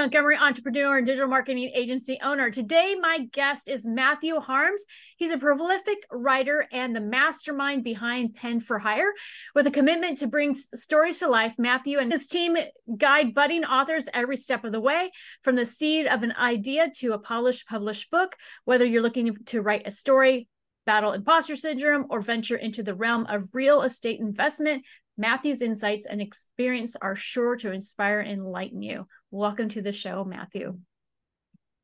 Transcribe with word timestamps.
Montgomery, 0.00 0.38
entrepreneur 0.38 0.96
and 0.96 1.06
digital 1.06 1.28
marketing 1.28 1.70
agency 1.74 2.18
owner. 2.22 2.50
Today, 2.50 2.96
my 2.98 3.26
guest 3.32 3.68
is 3.68 3.86
Matthew 3.86 4.40
Harms. 4.40 4.82
He's 5.18 5.30
a 5.30 5.36
prolific 5.36 6.06
writer 6.10 6.66
and 6.72 6.96
the 6.96 7.02
mastermind 7.02 7.84
behind 7.84 8.34
Pen 8.34 8.60
for 8.60 8.78
Hire. 8.78 9.12
With 9.54 9.66
a 9.66 9.70
commitment 9.70 10.16
to 10.18 10.26
bring 10.26 10.56
stories 10.56 11.18
to 11.18 11.28
life, 11.28 11.54
Matthew 11.58 11.98
and 11.98 12.10
his 12.10 12.28
team 12.28 12.56
guide 12.96 13.34
budding 13.34 13.66
authors 13.66 14.08
every 14.14 14.38
step 14.38 14.64
of 14.64 14.72
the 14.72 14.80
way, 14.80 15.10
from 15.42 15.54
the 15.54 15.66
seed 15.66 16.06
of 16.06 16.22
an 16.22 16.32
idea 16.32 16.90
to 16.96 17.12
a 17.12 17.18
polished, 17.18 17.68
published 17.68 18.10
book. 18.10 18.36
Whether 18.64 18.86
you're 18.86 19.02
looking 19.02 19.36
to 19.36 19.60
write 19.60 19.86
a 19.86 19.92
story, 19.92 20.48
battle 20.86 21.12
imposter 21.12 21.56
syndrome, 21.56 22.06
or 22.08 22.22
venture 22.22 22.56
into 22.56 22.82
the 22.82 22.94
realm 22.94 23.26
of 23.26 23.54
real 23.54 23.82
estate 23.82 24.18
investment, 24.18 24.82
Matthew's 25.18 25.60
insights 25.60 26.06
and 26.06 26.22
experience 26.22 26.96
are 27.02 27.14
sure 27.14 27.54
to 27.56 27.70
inspire 27.70 28.20
and 28.20 28.40
enlighten 28.40 28.80
you. 28.80 29.06
Welcome 29.32 29.68
to 29.70 29.82
the 29.82 29.92
show, 29.92 30.24
Matthew. 30.24 30.78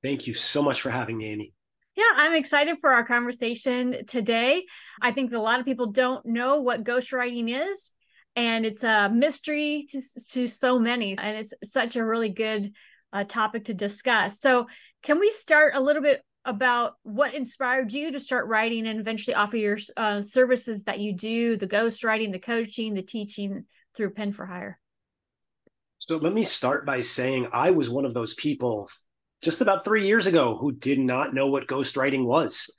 Thank 0.03 0.27
you 0.27 0.35
so 0.35 0.63
much 0.63 0.81
for 0.81 0.91
having 0.91 1.17
me, 1.17 1.27
Amy. 1.27 1.53
Yeah, 1.95 2.11
I'm 2.17 2.35
excited 2.35 2.79
for 2.81 2.93
our 2.93 3.05
conversation 3.07 4.05
today. 4.07 4.65
I 5.01 5.13
think 5.13 5.33
a 5.33 5.39
lot 5.39 5.61
of 5.61 5.67
people 5.67 5.93
don't 5.93 6.27
know 6.27 6.61
what 6.61 6.83
ghostwriting 6.83 7.49
is, 7.71 7.93
and 8.35 8.67
it's 8.67 8.83
a 8.83 9.09
mystery 9.09 9.87
to, 9.91 10.03
to 10.33 10.49
so 10.49 10.81
many, 10.81 11.17
and 11.17 11.37
it's 11.37 11.55
such 11.63 11.95
a 11.95 12.05
really 12.05 12.31
good 12.31 12.73
uh, 13.13 13.23
topic 13.23 13.67
to 13.67 13.75
discuss. 13.75 14.41
So, 14.41 14.67
can 15.05 15.21
we 15.21 15.31
start 15.31 15.75
a 15.77 15.81
little 15.81 16.03
bit 16.03 16.23
about 16.45 16.95
what 17.05 17.33
inspired 17.33 17.93
you 17.93 18.11
to 18.11 18.21
start 18.21 18.49
writing 18.49 18.89
and 18.89 18.99
eventually 18.99 19.35
offer 19.35 19.57
your 19.57 19.79
uh, 19.97 20.21
services 20.21 20.83
that 20.85 20.99
you 20.99 21.13
do 21.13 21.57
the 21.57 21.69
ghostwriting, 21.69 22.33
the 22.33 22.39
coaching 22.41 22.95
the 22.95 23.03
teaching 23.03 23.65
through 23.95 24.11
pen 24.11 24.33
for 24.33 24.47
hire 24.47 24.81
so 26.07 26.17
let 26.19 26.33
me 26.33 26.45
start 26.45 26.87
by 26.87 27.01
saying 27.01 27.49
i 27.53 27.71
was 27.71 27.91
one 27.91 28.05
of 28.05 28.15
those 28.15 28.35
people 28.35 28.89
just 29.43 29.61
about 29.61 29.85
three 29.85 30.07
years 30.07 30.27
ago 30.27 30.57
who 30.57 30.73
did 30.73 30.99
not 30.99 31.35
know 31.35 31.49
what 31.49 31.67
ghostwriting 31.67 32.25
was 32.25 32.71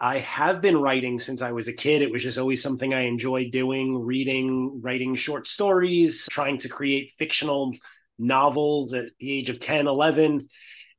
i 0.00 0.18
have 0.18 0.60
been 0.60 0.76
writing 0.76 1.20
since 1.20 1.42
i 1.42 1.52
was 1.52 1.68
a 1.68 1.72
kid 1.72 2.02
it 2.02 2.10
was 2.10 2.22
just 2.22 2.38
always 2.38 2.62
something 2.62 2.94
i 2.94 3.02
enjoyed 3.02 3.50
doing 3.52 3.96
reading 3.98 4.80
writing 4.82 5.14
short 5.14 5.46
stories 5.46 6.26
trying 6.30 6.58
to 6.58 6.68
create 6.68 7.12
fictional 7.18 7.72
novels 8.18 8.94
at 8.94 9.06
the 9.18 9.32
age 9.32 9.50
of 9.50 9.60
10 9.60 9.86
11 9.86 10.48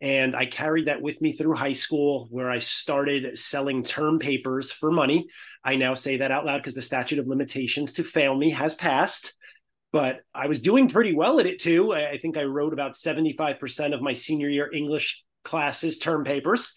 and 0.01 0.35
I 0.35 0.47
carried 0.47 0.88
that 0.88 1.01
with 1.01 1.21
me 1.21 1.31
through 1.31 1.53
high 1.53 1.73
school, 1.73 2.27
where 2.31 2.49
I 2.49 2.57
started 2.57 3.38
selling 3.38 3.83
term 3.83 4.17
papers 4.17 4.71
for 4.71 4.91
money. 4.91 5.27
I 5.63 5.75
now 5.75 5.93
say 5.93 6.17
that 6.17 6.31
out 6.31 6.43
loud 6.43 6.57
because 6.57 6.73
the 6.73 6.81
statute 6.81 7.19
of 7.19 7.27
limitations 7.27 7.93
to 7.93 8.03
fail 8.03 8.35
me 8.35 8.49
has 8.49 8.73
passed. 8.73 9.38
But 9.92 10.22
I 10.34 10.47
was 10.47 10.61
doing 10.61 10.88
pretty 10.88 11.14
well 11.14 11.39
at 11.39 11.45
it 11.45 11.59
too. 11.59 11.94
I 11.94 12.17
think 12.17 12.38
I 12.38 12.44
wrote 12.44 12.73
about 12.73 12.94
75% 12.94 13.94
of 13.94 14.02
my 14.02 14.14
senior 14.14 14.50
year 14.50 14.72
English 14.73 15.23
classes 15.44 15.97
term 15.97 16.23
papers. 16.23 16.75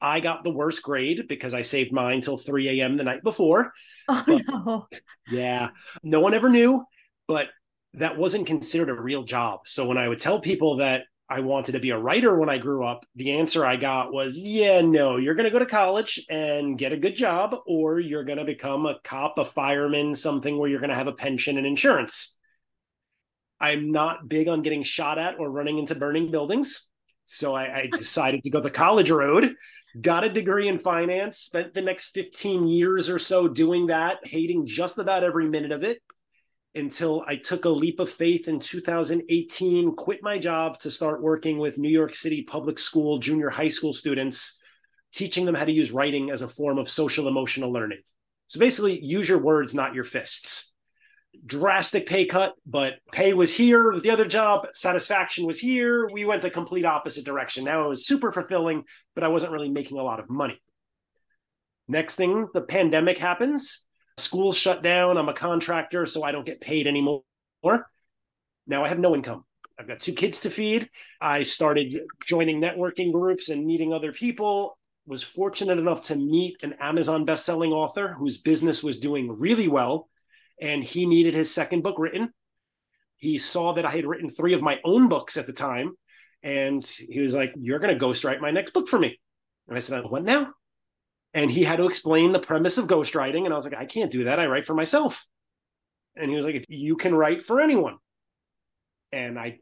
I 0.00 0.20
got 0.20 0.44
the 0.44 0.52
worst 0.52 0.82
grade 0.82 1.26
because 1.28 1.54
I 1.54 1.62
saved 1.62 1.92
mine 1.92 2.20
till 2.20 2.36
3 2.36 2.80
a.m. 2.80 2.96
the 2.96 3.04
night 3.04 3.22
before. 3.22 3.72
Oh, 4.06 4.22
but, 4.26 4.42
no. 4.46 4.86
Yeah. 5.30 5.70
No 6.02 6.20
one 6.20 6.34
ever 6.34 6.50
knew, 6.50 6.84
but 7.26 7.48
that 7.94 8.18
wasn't 8.18 8.46
considered 8.46 8.90
a 8.90 9.00
real 9.00 9.22
job. 9.22 9.60
So 9.64 9.86
when 9.86 9.96
I 9.96 10.08
would 10.08 10.20
tell 10.20 10.40
people 10.40 10.76
that 10.76 11.04
I 11.26 11.40
wanted 11.40 11.72
to 11.72 11.80
be 11.80 11.88
a 11.88 11.98
writer 11.98 12.38
when 12.38 12.50
I 12.50 12.58
grew 12.58 12.84
up, 12.84 13.06
the 13.14 13.32
answer 13.32 13.64
I 13.64 13.76
got 13.76 14.12
was, 14.12 14.36
yeah, 14.36 14.82
no, 14.82 15.16
you're 15.16 15.34
going 15.34 15.46
to 15.46 15.50
go 15.50 15.58
to 15.58 15.64
college 15.64 16.22
and 16.28 16.76
get 16.76 16.92
a 16.92 16.98
good 16.98 17.16
job, 17.16 17.56
or 17.66 17.98
you're 17.98 18.24
going 18.24 18.38
to 18.38 18.44
become 18.44 18.84
a 18.84 18.98
cop, 19.04 19.38
a 19.38 19.44
fireman, 19.44 20.14
something 20.14 20.58
where 20.58 20.68
you're 20.68 20.80
going 20.80 20.90
to 20.90 20.96
have 20.96 21.06
a 21.06 21.12
pension 21.12 21.56
and 21.56 21.66
insurance. 21.66 22.36
I'm 23.60 23.92
not 23.92 24.28
big 24.28 24.48
on 24.48 24.62
getting 24.62 24.82
shot 24.82 25.18
at 25.18 25.38
or 25.38 25.50
running 25.50 25.78
into 25.78 25.94
burning 25.94 26.30
buildings. 26.30 26.90
So 27.24 27.54
I, 27.54 27.80
I 27.80 27.86
decided 27.96 28.42
to 28.42 28.50
go 28.50 28.60
the 28.60 28.70
college 28.70 29.10
road, 29.10 29.54
got 30.00 30.24
a 30.24 30.30
degree 30.30 30.68
in 30.68 30.78
finance, 30.78 31.38
spent 31.38 31.74
the 31.74 31.82
next 31.82 32.10
15 32.10 32.66
years 32.66 33.08
or 33.08 33.18
so 33.18 33.48
doing 33.48 33.86
that, 33.86 34.26
hating 34.26 34.66
just 34.66 34.98
about 34.98 35.24
every 35.24 35.48
minute 35.48 35.72
of 35.72 35.84
it 35.84 36.02
until 36.74 37.24
I 37.26 37.36
took 37.36 37.64
a 37.64 37.70
leap 37.70 38.00
of 38.00 38.10
faith 38.10 38.48
in 38.48 38.58
2018, 38.58 39.94
quit 39.94 40.22
my 40.22 40.38
job 40.38 40.78
to 40.80 40.90
start 40.90 41.22
working 41.22 41.58
with 41.58 41.78
New 41.78 41.88
York 41.88 42.14
City 42.14 42.42
public 42.42 42.78
school, 42.78 43.18
junior 43.18 43.48
high 43.48 43.68
school 43.68 43.92
students, 43.92 44.60
teaching 45.12 45.44
them 45.44 45.54
how 45.54 45.64
to 45.64 45.72
use 45.72 45.92
writing 45.92 46.30
as 46.30 46.42
a 46.42 46.48
form 46.48 46.78
of 46.78 46.88
social 46.88 47.28
emotional 47.28 47.72
learning. 47.72 48.00
So 48.48 48.58
basically, 48.58 49.00
use 49.00 49.28
your 49.28 49.38
words, 49.38 49.72
not 49.72 49.94
your 49.94 50.04
fists. 50.04 50.73
Drastic 51.46 52.06
pay 52.06 52.26
cut, 52.26 52.54
but 52.66 52.94
pay 53.12 53.34
was 53.34 53.54
here 53.54 53.98
the 54.02 54.10
other 54.10 54.26
job, 54.26 54.66
satisfaction 54.74 55.46
was 55.46 55.58
here. 55.58 56.08
We 56.12 56.24
went 56.24 56.42
the 56.42 56.50
complete 56.50 56.84
opposite 56.84 57.24
direction. 57.24 57.64
Now 57.64 57.84
it 57.84 57.88
was 57.88 58.06
super 58.06 58.32
fulfilling, 58.32 58.84
but 59.14 59.24
I 59.24 59.28
wasn't 59.28 59.52
really 59.52 59.70
making 59.70 59.98
a 59.98 60.02
lot 60.02 60.20
of 60.20 60.30
money. 60.30 60.60
Next 61.86 62.16
thing, 62.16 62.48
the 62.54 62.62
pandemic 62.62 63.18
happens 63.18 63.86
School's 64.16 64.56
shut 64.56 64.82
down. 64.82 65.18
I'm 65.18 65.28
a 65.28 65.34
contractor, 65.34 66.06
so 66.06 66.22
I 66.22 66.32
don't 66.32 66.46
get 66.46 66.60
paid 66.60 66.86
anymore. 66.86 67.22
Now 68.66 68.84
I 68.84 68.88
have 68.88 68.98
no 68.98 69.14
income. 69.14 69.44
I've 69.78 69.88
got 69.88 70.00
two 70.00 70.12
kids 70.12 70.40
to 70.40 70.50
feed. 70.50 70.88
I 71.20 71.42
started 71.42 72.00
joining 72.24 72.60
networking 72.60 73.12
groups 73.12 73.48
and 73.48 73.66
meeting 73.66 73.92
other 73.92 74.12
people. 74.12 74.78
Was 75.06 75.22
fortunate 75.22 75.78
enough 75.78 76.02
to 76.02 76.16
meet 76.16 76.62
an 76.62 76.74
Amazon 76.80 77.24
best-selling 77.24 77.72
author 77.72 78.14
whose 78.14 78.38
business 78.38 78.82
was 78.82 79.00
doing 79.00 79.30
really 79.38 79.68
well, 79.68 80.08
and 80.60 80.82
he 80.82 81.06
needed 81.06 81.34
his 81.34 81.52
second 81.52 81.82
book 81.82 81.98
written. 81.98 82.32
He 83.16 83.38
saw 83.38 83.72
that 83.72 83.84
I 83.84 83.90
had 83.90 84.06
written 84.06 84.28
three 84.28 84.54
of 84.54 84.62
my 84.62 84.80
own 84.84 85.08
books 85.08 85.36
at 85.36 85.46
the 85.46 85.52
time, 85.52 85.94
and 86.42 86.84
he 86.84 87.20
was 87.20 87.34
like, 87.34 87.52
"You're 87.56 87.78
going 87.78 87.96
to 87.96 88.04
ghostwrite 88.04 88.40
my 88.40 88.50
next 88.50 88.72
book 88.72 88.88
for 88.88 88.98
me." 88.98 89.18
And 89.68 89.76
I 89.76 89.80
said, 89.80 90.04
"What 90.04 90.24
now?" 90.24 90.52
and 91.34 91.50
he 91.50 91.64
had 91.64 91.76
to 91.76 91.86
explain 91.86 92.30
the 92.30 92.38
premise 92.38 92.78
of 92.78 92.86
ghostwriting. 92.86 93.44
And 93.44 93.52
I 93.52 93.56
was 93.56 93.64
like, 93.64 93.74
I 93.74 93.84
can't 93.84 94.10
do 94.10 94.24
that. 94.24 94.38
I 94.38 94.46
write 94.46 94.66
for 94.66 94.74
myself. 94.74 95.26
And 96.16 96.30
he 96.30 96.36
was 96.36 96.46
like, 96.46 96.54
if 96.54 96.64
you 96.68 96.96
can 96.96 97.14
write 97.14 97.42
for 97.42 97.60
anyone. 97.60 97.96
And 99.10 99.38
I 99.38 99.58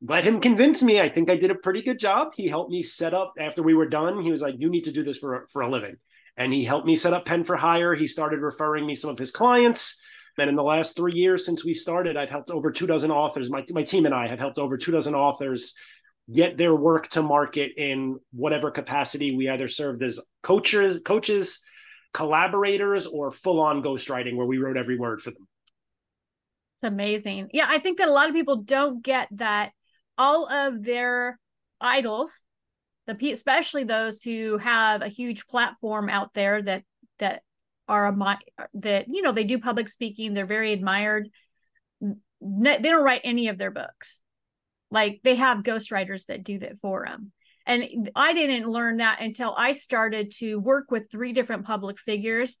let 0.00 0.24
him 0.24 0.40
convince 0.40 0.82
me. 0.82 1.00
I 1.00 1.08
think 1.08 1.28
I 1.28 1.36
did 1.36 1.50
a 1.50 1.56
pretty 1.56 1.82
good 1.82 1.98
job. 1.98 2.34
He 2.36 2.46
helped 2.46 2.70
me 2.70 2.84
set 2.84 3.14
up 3.14 3.34
after 3.38 3.62
we 3.62 3.74
were 3.74 3.88
done. 3.88 4.22
He 4.22 4.30
was 4.30 4.40
like, 4.40 4.54
you 4.58 4.70
need 4.70 4.84
to 4.84 4.92
do 4.92 5.02
this 5.02 5.18
for, 5.18 5.48
for 5.52 5.62
a 5.62 5.70
living. 5.70 5.96
And 6.36 6.52
he 6.52 6.64
helped 6.64 6.86
me 6.86 6.96
set 6.96 7.12
up 7.12 7.26
Pen 7.26 7.42
for 7.42 7.56
Hire. 7.56 7.94
He 7.94 8.06
started 8.06 8.40
referring 8.40 8.86
me 8.86 8.94
some 8.94 9.10
of 9.10 9.18
his 9.18 9.32
clients. 9.32 10.00
And 10.38 10.48
in 10.48 10.56
the 10.56 10.62
last 10.62 10.96
three 10.96 11.12
years 11.12 11.44
since 11.44 11.64
we 11.64 11.74
started, 11.74 12.16
I've 12.16 12.30
helped 12.30 12.50
over 12.50 12.70
two 12.70 12.86
dozen 12.86 13.10
authors. 13.10 13.50
My, 13.50 13.64
my 13.70 13.82
team 13.82 14.06
and 14.06 14.14
I 14.14 14.28
have 14.28 14.38
helped 14.38 14.58
over 14.58 14.78
two 14.78 14.92
dozen 14.92 15.14
authors 15.14 15.74
get 16.32 16.56
their 16.56 16.74
work 16.74 17.08
to 17.10 17.22
market 17.22 17.72
in 17.76 18.18
whatever 18.32 18.70
capacity 18.70 19.36
we 19.36 19.48
either 19.48 19.68
served 19.68 20.02
as 20.02 20.20
coaches, 20.42 21.00
coaches, 21.04 21.60
collaborators, 22.14 23.06
or 23.06 23.30
full 23.30 23.60
on 23.60 23.82
ghostwriting 23.82 24.36
where 24.36 24.46
we 24.46 24.58
wrote 24.58 24.76
every 24.76 24.98
word 24.98 25.20
for 25.20 25.30
them. 25.30 25.46
It's 26.76 26.84
amazing. 26.84 27.50
Yeah, 27.52 27.66
I 27.68 27.78
think 27.78 27.98
that 27.98 28.08
a 28.08 28.12
lot 28.12 28.28
of 28.28 28.34
people 28.34 28.56
don't 28.56 29.02
get 29.02 29.28
that 29.32 29.72
all 30.16 30.50
of 30.50 30.82
their 30.82 31.38
idols, 31.80 32.40
the 33.06 33.32
especially 33.32 33.84
those 33.84 34.22
who 34.22 34.58
have 34.58 35.02
a 35.02 35.08
huge 35.08 35.46
platform 35.46 36.08
out 36.08 36.32
there 36.34 36.62
that 36.62 36.84
that 37.18 37.42
are 37.88 38.06
a 38.06 38.38
uh, 38.58 38.64
that 38.74 39.06
you 39.08 39.22
know 39.22 39.32
they 39.32 39.44
do 39.44 39.58
public 39.58 39.88
speaking, 39.88 40.34
they're 40.34 40.46
very 40.46 40.72
admired. 40.72 41.28
They 42.00 42.78
don't 42.78 43.04
write 43.04 43.22
any 43.24 43.48
of 43.48 43.58
their 43.58 43.70
books 43.70 44.20
like 44.92 45.20
they 45.24 45.36
have 45.36 45.64
ghostwriters 45.64 46.26
that 46.26 46.44
do 46.44 46.58
that 46.58 46.78
for 46.78 47.04
them. 47.06 47.32
And 47.66 48.10
I 48.14 48.34
didn't 48.34 48.70
learn 48.70 48.98
that 48.98 49.20
until 49.20 49.54
I 49.56 49.72
started 49.72 50.32
to 50.38 50.56
work 50.56 50.90
with 50.90 51.10
three 51.10 51.32
different 51.32 51.64
public 51.64 51.98
figures 51.98 52.58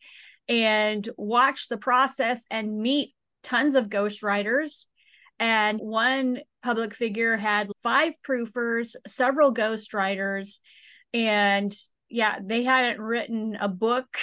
and 0.48 1.06
watch 1.16 1.68
the 1.68 1.76
process 1.76 2.46
and 2.50 2.78
meet 2.78 3.14
tons 3.42 3.74
of 3.74 3.90
ghostwriters. 3.90 4.86
And 5.38 5.78
one 5.78 6.40
public 6.62 6.94
figure 6.94 7.36
had 7.36 7.70
five 7.82 8.14
proofers, 8.26 8.94
several 9.06 9.52
ghostwriters, 9.52 10.60
and 11.12 11.74
yeah, 12.08 12.38
they 12.42 12.62
hadn't 12.62 13.00
written 13.00 13.56
a 13.60 13.68
book 13.68 14.18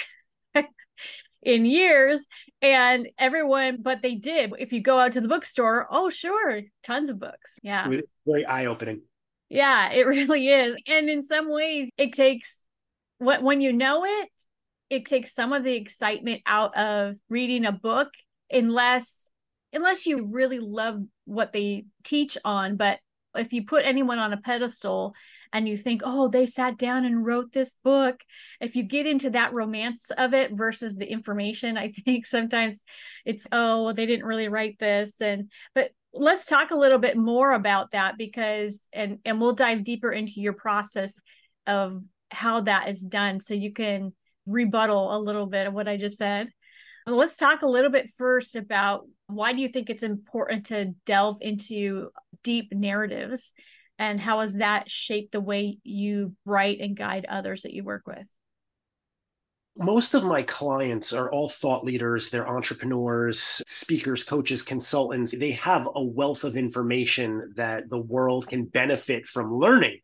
in 1.42 1.64
years 1.64 2.26
and 2.60 3.08
everyone 3.18 3.78
but 3.80 4.02
they 4.02 4.14
did. 4.14 4.52
If 4.58 4.72
you 4.72 4.80
go 4.80 4.98
out 4.98 5.12
to 5.12 5.20
the 5.20 5.28
bookstore 5.28 5.86
oh 5.90 6.10
sure 6.10 6.62
tons 6.84 7.10
of 7.10 7.18
books. 7.18 7.58
Yeah. 7.62 7.88
Very 8.26 8.46
eye-opening. 8.46 9.02
Yeah 9.48 9.90
it 9.92 10.06
really 10.06 10.48
is. 10.48 10.76
And 10.86 11.08
in 11.08 11.22
some 11.22 11.50
ways 11.50 11.90
it 11.96 12.12
takes 12.12 12.64
what 13.18 13.42
when 13.42 13.60
you 13.60 13.72
know 13.72 14.04
it 14.04 14.28
it 14.90 15.06
takes 15.06 15.32
some 15.32 15.52
of 15.52 15.64
the 15.64 15.74
excitement 15.74 16.42
out 16.46 16.76
of 16.76 17.14
reading 17.28 17.64
a 17.64 17.72
book 17.72 18.08
unless 18.50 19.28
unless 19.72 20.06
you 20.06 20.26
really 20.26 20.58
love 20.58 21.00
what 21.24 21.52
they 21.52 21.84
teach 22.04 22.36
on, 22.44 22.76
but 22.76 22.98
if 23.36 23.52
you 23.52 23.64
put 23.64 23.84
anyone 23.84 24.18
on 24.18 24.32
a 24.32 24.36
pedestal 24.36 25.14
and 25.52 25.68
you 25.68 25.76
think, 25.76 26.02
oh, 26.04 26.28
they 26.28 26.46
sat 26.46 26.78
down 26.78 27.04
and 27.04 27.24
wrote 27.24 27.52
this 27.52 27.74
book, 27.82 28.20
if 28.60 28.76
you 28.76 28.82
get 28.82 29.06
into 29.06 29.30
that 29.30 29.52
romance 29.52 30.10
of 30.16 30.34
it 30.34 30.52
versus 30.52 30.94
the 30.96 31.10
information, 31.10 31.76
I 31.76 31.88
think 32.04 32.26
sometimes 32.26 32.84
it's, 33.24 33.46
oh, 33.52 33.92
they 33.92 34.06
didn't 34.06 34.26
really 34.26 34.48
write 34.48 34.78
this. 34.78 35.20
And, 35.20 35.50
but 35.74 35.90
let's 36.12 36.46
talk 36.46 36.70
a 36.70 36.76
little 36.76 36.98
bit 36.98 37.16
more 37.16 37.52
about 37.52 37.92
that 37.92 38.16
because, 38.16 38.86
and, 38.92 39.18
and 39.24 39.40
we'll 39.40 39.52
dive 39.52 39.84
deeper 39.84 40.12
into 40.12 40.40
your 40.40 40.52
process 40.52 41.20
of 41.66 42.00
how 42.30 42.62
that 42.62 42.88
is 42.88 43.02
done 43.02 43.40
so 43.40 43.54
you 43.54 43.72
can 43.72 44.12
rebuttal 44.46 45.16
a 45.16 45.18
little 45.18 45.46
bit 45.46 45.66
of 45.66 45.74
what 45.74 45.88
I 45.88 45.96
just 45.96 46.16
said. 46.16 46.48
Let's 47.06 47.36
talk 47.36 47.62
a 47.62 47.68
little 47.68 47.90
bit 47.90 48.10
first 48.16 48.56
about 48.56 49.06
why 49.26 49.52
do 49.52 49.62
you 49.62 49.68
think 49.68 49.90
it's 49.90 50.02
important 50.02 50.66
to 50.66 50.92
delve 51.06 51.38
into 51.40 52.10
deep 52.44 52.72
narratives 52.72 53.52
and 54.00 54.20
how 54.20 54.40
has 54.40 54.54
that 54.54 54.90
shaped 54.90 55.32
the 55.32 55.40
way 55.40 55.78
you 55.84 56.34
write 56.44 56.80
and 56.80 56.96
guide 56.96 57.26
others 57.28 57.62
that 57.62 57.72
you 57.72 57.84
work 57.84 58.02
with? 58.06 58.26
Most 59.76 60.14
of 60.14 60.24
my 60.24 60.42
clients 60.42 61.12
are 61.12 61.30
all 61.30 61.48
thought 61.48 61.84
leaders, 61.84 62.30
they're 62.30 62.48
entrepreneurs, 62.48 63.62
speakers, 63.66 64.24
coaches, 64.24 64.62
consultants. 64.62 65.32
They 65.38 65.52
have 65.52 65.88
a 65.94 66.02
wealth 66.02 66.42
of 66.42 66.56
information 66.56 67.52
that 67.54 67.88
the 67.88 68.00
world 68.00 68.48
can 68.48 68.64
benefit 68.64 69.24
from 69.26 69.54
learning 69.54 70.00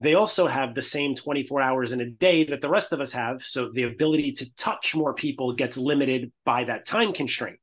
they 0.00 0.14
also 0.14 0.46
have 0.46 0.74
the 0.74 0.82
same 0.82 1.14
24 1.14 1.60
hours 1.60 1.92
in 1.92 2.00
a 2.00 2.08
day 2.08 2.44
that 2.44 2.60
the 2.60 2.68
rest 2.68 2.92
of 2.92 3.00
us 3.00 3.12
have. 3.12 3.42
So 3.42 3.70
the 3.72 3.82
ability 3.82 4.32
to 4.32 4.54
touch 4.54 4.94
more 4.94 5.12
people 5.14 5.54
gets 5.54 5.76
limited 5.76 6.30
by 6.44 6.64
that 6.64 6.86
time 6.86 7.12
constraint. 7.12 7.58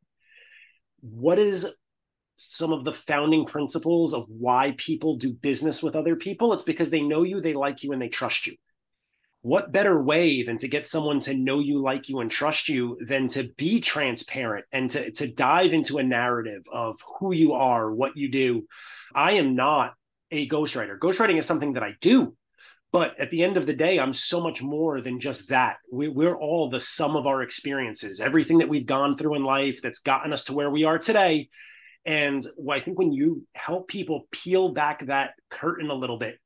What 1.00 1.40
is 1.40 1.68
some 2.36 2.74
of 2.74 2.84
the 2.84 2.92
founding 2.92 3.46
principles 3.46 4.14
of 4.14 4.26
why 4.28 4.74
people 4.78 5.18
do 5.18 5.34
business 5.34 5.82
with 5.82 5.96
other 5.96 6.16
people? 6.16 6.54
It's 6.54 6.64
because 6.64 6.90
they 6.90 7.02
know 7.02 7.24
you, 7.24 7.42
they 7.42 7.54
like 7.54 7.84
you, 7.84 7.92
and 7.92 8.02
they 8.02 8.10
trust 8.10 8.48
you. 8.48 8.56
What 9.42 9.72
better 9.72 10.02
way 10.02 10.42
than 10.42 10.58
to 10.58 10.68
get 10.68 10.88
someone 10.88 11.20
to 11.22 11.36
know 11.36 11.60
you, 11.60 11.82
like 11.82 12.10
you, 12.10 12.20
and 12.20 12.32
trust 12.32 12.68
you 12.68 12.98
than 13.06 13.28
to 13.30 13.50
be 13.58 13.80
transparent 13.80 14.66
and 14.72 14.90
to, 14.92 15.12
to 15.12 15.32
dive 15.32 15.72
into 15.72 16.00
a 16.00 16.04
narrative 16.04 16.64
of 16.72 17.00
who 17.20 17.32
you 17.32 17.54
are, 17.54 17.94
what 17.94 18.18
you 18.18 18.32
do? 18.32 18.66
I 19.14 19.34
am 19.34 19.56
not 19.56 19.94
a 20.32 20.50
ghostwriter. 20.50 20.98
Ghostwriting 20.98 21.38
is 21.38 21.46
something 21.46 21.74
that 21.74 21.84
I 21.84 21.94
do, 22.02 22.36
but 22.92 23.20
at 23.20 23.30
the 23.30 23.44
end 23.44 23.58
of 23.58 23.66
the 23.66 23.76
day, 23.76 24.00
I'm 24.00 24.14
so 24.14 24.42
much 24.42 24.64
more 24.64 25.02
than 25.02 25.20
just 25.20 25.50
that. 25.50 25.78
We, 25.92 26.08
we're 26.08 26.38
all 26.38 26.70
the 26.70 26.80
sum 26.80 27.16
of 27.16 27.28
our 27.28 27.42
experiences, 27.42 28.20
everything 28.20 28.60
that 28.60 28.70
we've 28.70 28.86
gone 28.86 29.18
through 29.18 29.36
in 29.36 29.44
life 29.44 29.82
that's 29.82 30.00
gotten 30.00 30.34
us 30.34 30.46
to 30.46 30.54
where 30.54 30.72
we 30.72 30.86
are 30.86 30.98
today. 30.98 31.50
And 32.06 32.46
I 32.72 32.80
think 32.80 33.00
when 33.00 33.12
you 33.12 33.46
help 33.56 33.88
people 33.88 34.28
peel 34.32 34.74
back 34.74 35.06
that 35.08 35.34
curtain 35.50 35.90
a 35.90 35.96
little 35.96 36.20
bit 36.20 36.38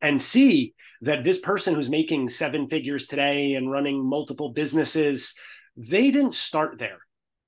and 0.00 0.20
see 0.20 0.74
that 1.02 1.22
this 1.22 1.38
person 1.38 1.74
who's 1.74 1.90
making 1.90 2.28
seven 2.30 2.68
figures 2.68 3.06
today 3.06 3.54
and 3.54 3.70
running 3.70 4.02
multiple 4.02 4.52
businesses, 4.52 5.34
they 5.76 6.10
didn't 6.10 6.34
start 6.34 6.78
there. 6.78 6.98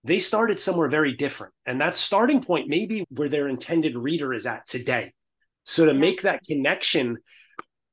They 0.04 0.18
started 0.18 0.60
somewhere 0.60 0.88
very 0.88 1.14
different. 1.14 1.54
And 1.64 1.80
that 1.80 1.96
starting 1.96 2.42
point 2.42 2.68
may 2.68 2.86
be 2.86 3.06
where 3.10 3.28
their 3.28 3.48
intended 3.48 3.96
reader 3.96 4.34
is 4.34 4.46
at 4.46 4.66
today. 4.66 5.12
So 5.64 5.86
to 5.86 5.94
make 5.94 6.22
that 6.22 6.42
connection, 6.42 7.18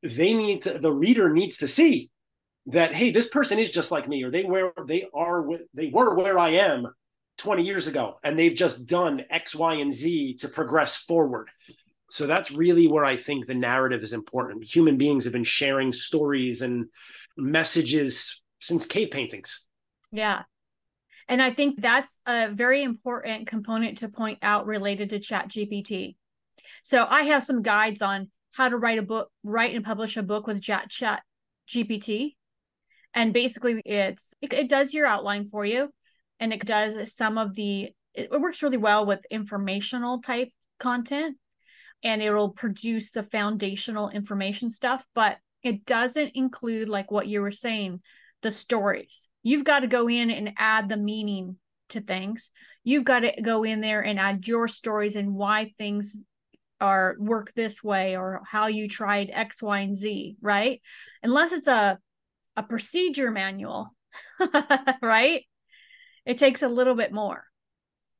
they 0.01 0.33
need 0.33 0.63
to, 0.63 0.79
the 0.79 0.91
reader 0.91 1.31
needs 1.31 1.57
to 1.57 1.67
see 1.67 2.09
that 2.67 2.93
hey, 2.93 3.11
this 3.11 3.29
person 3.29 3.59
is 3.59 3.71
just 3.71 3.91
like 3.91 4.07
me, 4.07 4.23
or 4.23 4.31
they 4.31 4.43
were 4.43 4.73
they 4.87 5.07
are 5.13 5.45
they 5.73 5.89
were 5.93 6.15
where 6.15 6.37
I 6.37 6.49
am 6.51 6.87
20 7.39 7.63
years 7.63 7.87
ago, 7.87 8.19
and 8.23 8.37
they've 8.37 8.55
just 8.55 8.85
done 8.85 9.23
X, 9.29 9.55
Y, 9.55 9.75
and 9.75 9.93
Z 9.93 10.35
to 10.41 10.47
progress 10.47 10.97
forward. 10.97 11.49
So 12.11 12.27
that's 12.27 12.51
really 12.51 12.87
where 12.87 13.05
I 13.05 13.17
think 13.17 13.45
the 13.45 13.53
narrative 13.53 14.03
is 14.03 14.13
important. 14.13 14.63
Human 14.63 14.97
beings 14.97 15.23
have 15.25 15.33
been 15.33 15.43
sharing 15.43 15.91
stories 15.91 16.61
and 16.61 16.87
messages 17.37 18.43
since 18.59 18.85
cave 18.85 19.11
paintings. 19.11 19.65
Yeah. 20.11 20.43
And 21.27 21.41
I 21.41 21.51
think 21.51 21.79
that's 21.79 22.19
a 22.25 22.49
very 22.49 22.83
important 22.83 23.47
component 23.47 23.99
to 23.99 24.09
point 24.09 24.39
out 24.41 24.65
related 24.65 25.11
to 25.11 25.19
Chat 25.19 25.49
GPT 25.49 26.15
so 26.83 27.05
I 27.09 27.23
have 27.23 27.43
some 27.43 27.61
guides 27.61 28.01
on 28.01 28.29
how 28.51 28.69
to 28.69 28.77
write 28.77 28.99
a 28.99 29.03
book, 29.03 29.31
write 29.43 29.75
and 29.75 29.85
publish 29.85 30.17
a 30.17 30.23
book 30.23 30.47
with 30.47 30.61
Chat 30.61 30.89
Chat 30.89 31.21
GPT. 31.67 32.35
And 33.13 33.33
basically 33.33 33.81
it's 33.85 34.33
it, 34.41 34.53
it 34.53 34.69
does 34.69 34.93
your 34.93 35.07
outline 35.07 35.47
for 35.47 35.65
you 35.65 35.89
and 36.39 36.53
it 36.53 36.65
does 36.65 37.13
some 37.13 37.37
of 37.37 37.55
the 37.55 37.89
it, 38.13 38.29
it 38.31 38.41
works 38.41 38.63
really 38.63 38.77
well 38.77 39.05
with 39.05 39.25
informational 39.29 40.21
type 40.21 40.49
content 40.79 41.37
and 42.03 42.21
it 42.21 42.31
will 42.31 42.49
produce 42.49 43.11
the 43.11 43.23
foundational 43.23 44.09
information 44.09 44.69
stuff, 44.69 45.05
but 45.13 45.37
it 45.63 45.85
doesn't 45.85 46.31
include 46.35 46.87
like 46.87 47.11
what 47.11 47.27
you 47.27 47.41
were 47.41 47.51
saying, 47.51 48.01
the 48.41 48.51
stories. 48.51 49.27
You've 49.43 49.65
got 49.65 49.81
to 49.81 49.87
go 49.87 50.07
in 50.09 50.31
and 50.31 50.53
add 50.57 50.87
the 50.87 50.97
meaning 50.97 51.57
to 51.89 52.01
things. 52.01 52.51
You've 52.83 53.03
got 53.03 53.21
to 53.21 53.41
go 53.41 53.63
in 53.63 53.81
there 53.81 54.01
and 54.01 54.19
add 54.19 54.47
your 54.47 54.67
stories 54.67 55.15
and 55.15 55.33
why 55.35 55.73
things 55.77 56.15
or 56.81 57.17
work 57.19 57.51
this 57.53 57.83
way 57.83 58.15
or 58.15 58.41
how 58.45 58.67
you 58.67 58.87
tried 58.87 59.29
X, 59.33 59.61
Y, 59.61 59.79
and 59.79 59.95
Z, 59.95 60.37
right? 60.41 60.81
Unless 61.23 61.51
it's 61.51 61.67
a 61.67 61.99
a 62.55 62.63
procedure 62.63 63.31
manual, 63.31 63.95
right? 65.01 65.43
It 66.25 66.37
takes 66.37 66.61
a 66.61 66.67
little 66.67 66.95
bit 66.95 67.11
more. 67.11 67.45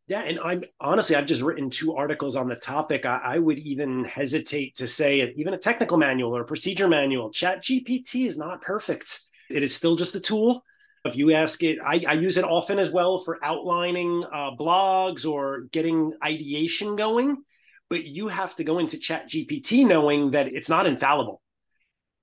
Yeah, 0.07 0.21
and 0.21 0.39
I'm 0.39 0.63
honestly, 0.79 1.15
I've 1.15 1.27
just 1.27 1.43
written 1.43 1.69
two 1.69 1.95
articles 1.95 2.35
on 2.35 2.47
the 2.47 2.55
topic. 2.55 3.05
I, 3.05 3.21
I, 3.23 3.37
would 3.37 3.59
even 3.59 4.03
hesitate 4.05 4.75
to 4.77 4.87
say 4.87 5.33
even 5.37 5.53
a 5.53 5.57
technical 5.57 5.97
manual 5.97 6.35
or 6.35 6.41
a 6.41 6.45
procedure 6.45 6.87
manual. 6.87 7.29
Chat 7.29 7.61
GPT 7.61 8.25
is 8.25 8.35
not 8.35 8.61
perfect. 8.61 9.21
It 9.51 9.61
is 9.61 9.75
still 9.75 9.95
just 9.95 10.15
a 10.15 10.19
tool. 10.19 10.63
If 11.05 11.15
you 11.15 11.31
ask 11.33 11.61
it, 11.61 11.77
I, 11.85 12.03
I 12.07 12.13
use 12.13 12.37
it 12.37 12.43
often 12.43 12.79
as 12.79 12.89
well 12.89 13.19
for 13.19 13.37
outlining 13.45 14.23
uh, 14.25 14.51
blogs 14.59 15.29
or 15.29 15.67
getting 15.71 16.13
ideation 16.23 16.95
going 16.95 17.43
but 17.89 18.05
you 18.05 18.27
have 18.27 18.55
to 18.55 18.63
go 18.63 18.79
into 18.79 18.97
chat 18.97 19.29
gpt 19.29 19.85
knowing 19.85 20.31
that 20.31 20.53
it's 20.53 20.69
not 20.69 20.85
infallible 20.85 21.41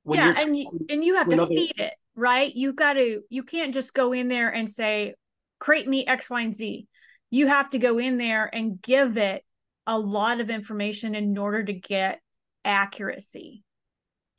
when 0.05 0.19
yeah 0.19 0.34
and 0.40 0.56
you, 0.56 0.87
and 0.88 1.05
you 1.05 1.17
have 1.17 1.28
to 1.28 1.43
other... 1.43 1.46
feed 1.46 1.75
it 1.76 1.94
right 2.14 2.55
you 2.55 2.73
got 2.73 2.94
to 2.94 3.23
you 3.28 3.43
can't 3.43 3.75
just 3.75 3.93
go 3.93 4.12
in 4.12 4.28
there 4.28 4.49
and 4.50 4.70
say 4.70 5.14
create 5.58 5.88
me 5.88 6.06
x 6.06 6.30
y 6.30 6.42
and 6.42 6.54
z 6.54 6.86
you 7.30 7.46
have 7.46 7.70
to 7.70 7.78
go 7.78 7.98
in 7.98 8.18
there 8.18 8.48
and 8.52 8.80
give 8.80 9.16
it 9.16 9.44
a 9.86 9.98
lot 9.98 10.40
of 10.40 10.50
information 10.50 11.14
in 11.14 11.36
order 11.36 11.64
to 11.64 11.72
get 11.72 12.20
accuracy 12.64 13.62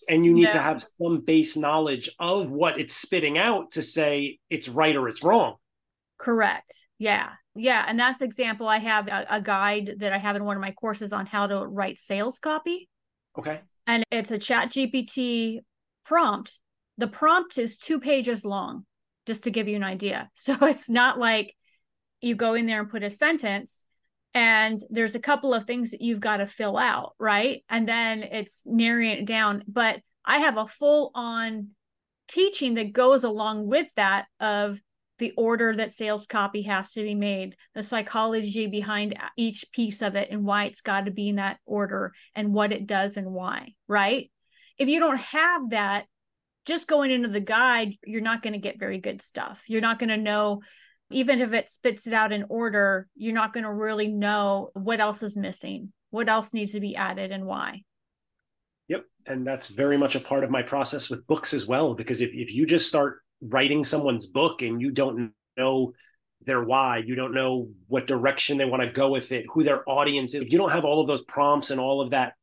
and 0.10 0.26
you 0.26 0.34
need 0.34 0.44
no. 0.44 0.52
to 0.52 0.60
have 0.60 0.82
some 0.82 1.22
base 1.22 1.58
knowledge 1.58 2.10
of 2.20 2.50
what 2.50 2.80
it's 2.80 2.96
spitting 2.96 3.38
out 3.38 3.72
to 3.72 3.82
say 3.82 4.38
it's 4.50 4.70
right 4.70 4.96
or 4.96 5.08
it's 5.08 5.24
wrong 5.24 5.56
correct 6.18 6.74
yeah 7.00 7.32
yeah, 7.58 7.84
and 7.88 8.00
that's 8.00 8.22
example. 8.22 8.68
I 8.68 8.78
have 8.78 9.08
a, 9.08 9.26
a, 9.32 9.42
guide 9.42 9.96
that 9.98 10.14
I 10.14 10.20
have 10.20 10.36
in 10.36 10.46
one 10.46 10.56
of 10.56 10.62
my 10.62 10.72
courses 10.72 11.12
on 11.12 11.26
how 11.26 11.48
to 11.48 11.66
write 11.66 11.98
sales 11.98 12.38
copy. 12.38 12.88
Okay. 13.38 13.62
And 13.88 14.04
it's 14.12 14.32
a 14.32 14.38
chat 14.38 14.70
GPT 14.70 15.62
prompt. 16.06 16.60
The 17.00 17.08
prompt 17.08 17.58
is 17.58 17.78
two 17.78 18.00
pages 18.00 18.46
long, 18.46 18.86
just 19.28 19.44
to 19.44 19.52
give 19.52 19.68
you 19.68 19.76
an 19.76 19.84
idea. 19.84 20.30
So 20.36 20.56
it's 20.62 20.90
not 20.90 21.20
like 21.20 21.56
you 22.22 22.36
go 22.36 22.56
in 22.56 22.66
there 22.66 22.80
and 22.80 22.90
put 22.90 23.04
a 23.04 23.10
sentence 23.10 23.84
and 24.34 24.80
there's 24.90 25.16
a 25.16 25.20
couple 25.20 25.54
of 25.54 25.66
things 25.66 25.92
that 25.92 26.02
you've 26.02 26.20
got 26.20 26.38
to 26.38 26.48
fill 26.48 26.78
out, 26.78 27.14
right? 27.20 27.64
And 27.70 27.88
then 27.88 28.24
it's 28.24 28.64
narrowing 28.66 29.12
it 29.12 29.26
down. 29.26 29.64
But 29.68 30.02
I 30.26 30.40
have 30.40 30.58
a 30.58 30.68
full 30.68 31.12
on 31.16 31.70
teaching 32.28 32.76
that 32.76 32.94
goes 32.94 33.24
along 33.24 33.68
with 33.68 33.94
that 33.96 34.26
of 34.40 34.80
the 35.20 35.34
order 35.38 35.76
that 35.76 35.94
sales 35.94 36.28
copy 36.28 36.62
has 36.64 36.92
to 36.92 37.02
be 37.02 37.16
made, 37.16 37.56
the 37.74 37.82
psychology 37.82 38.68
behind 38.68 39.18
each 39.36 39.66
piece 39.72 40.02
of 40.02 40.16
it, 40.16 40.30
and 40.30 40.46
why 40.46 40.66
it's 40.66 40.82
got 40.82 41.06
to 41.06 41.12
be 41.12 41.30
in 41.30 41.38
that 41.38 41.58
order 41.66 42.14
and 42.36 42.54
what 42.54 42.72
it 42.72 42.86
does 42.86 43.18
and 43.18 43.32
why, 43.32 43.74
right? 43.88 44.30
If 44.78 44.90
you 44.90 45.00
don't 45.00 45.20
have 45.20 45.72
that, 45.72 46.06
just 46.68 46.88
going 46.88 47.10
into 47.10 47.30
the 47.30 47.40
guide, 47.40 47.96
you're 48.06 48.22
not 48.22 48.44
going 48.44 48.54
to 48.54 48.60
get 48.60 48.80
very 48.80 49.00
good 49.00 49.22
stuff. 49.22 49.64
You're 49.68 49.82
not 49.82 49.98
going 49.98 50.10
to 50.10 50.18
know, 50.18 50.62
even 51.10 51.42
if 51.42 51.54
it 51.54 51.72
spits 51.72 52.06
it 52.06 52.14
out 52.14 52.34
in 52.34 52.46
order, 52.50 53.08
you're 53.16 53.34
not 53.34 53.54
going 53.54 53.64
to 53.64 53.74
really 53.74 54.10
know 54.10 54.70
what 54.74 55.00
else 55.00 55.24
is 55.24 55.38
missing, 55.38 55.94
what 56.10 56.30
else 56.30 56.54
needs 56.54 56.74
to 56.74 56.82
be 56.82 56.96
added, 56.96 57.32
and 57.32 57.46
why. 57.46 57.84
Yep. 58.90 59.06
And 59.26 59.48
that's 59.48 59.70
very 59.70 59.98
much 59.98 60.16
a 60.16 60.20
part 60.20 60.44
of 60.44 60.52
my 60.52 60.62
process 60.62 61.10
with 61.10 61.26
books 61.26 61.54
as 61.54 61.66
well. 61.66 61.94
Because 61.96 62.22
if, 62.22 62.32
if 62.34 62.54
you 62.54 62.66
just 62.66 62.88
start 62.88 63.20
writing 63.42 63.84
someone's 63.84 64.28
book 64.28 64.62
and 64.62 64.82
you 64.82 64.92
don't 64.92 65.32
know 65.56 65.94
their 66.46 66.64
why, 66.64 66.98
you 66.98 67.16
don't 67.16 67.34
know 67.34 67.70
what 67.88 68.08
direction 68.08 68.58
they 68.58 68.66
want 68.66 68.84
to 68.84 68.92
go 68.92 69.10
with 69.10 69.32
it, 69.32 69.46
who 69.52 69.64
their 69.64 69.90
audience 69.90 70.34
is. 70.34 70.42
If 70.42 70.52
you 70.52 70.58
don't 70.58 70.72
have 70.72 70.86
all 70.86 71.02
of 71.02 71.08
those 71.08 71.24
prompts 71.24 71.72
and 71.72 71.80
all 71.80 72.02
of 72.02 72.12
that, 72.12 72.34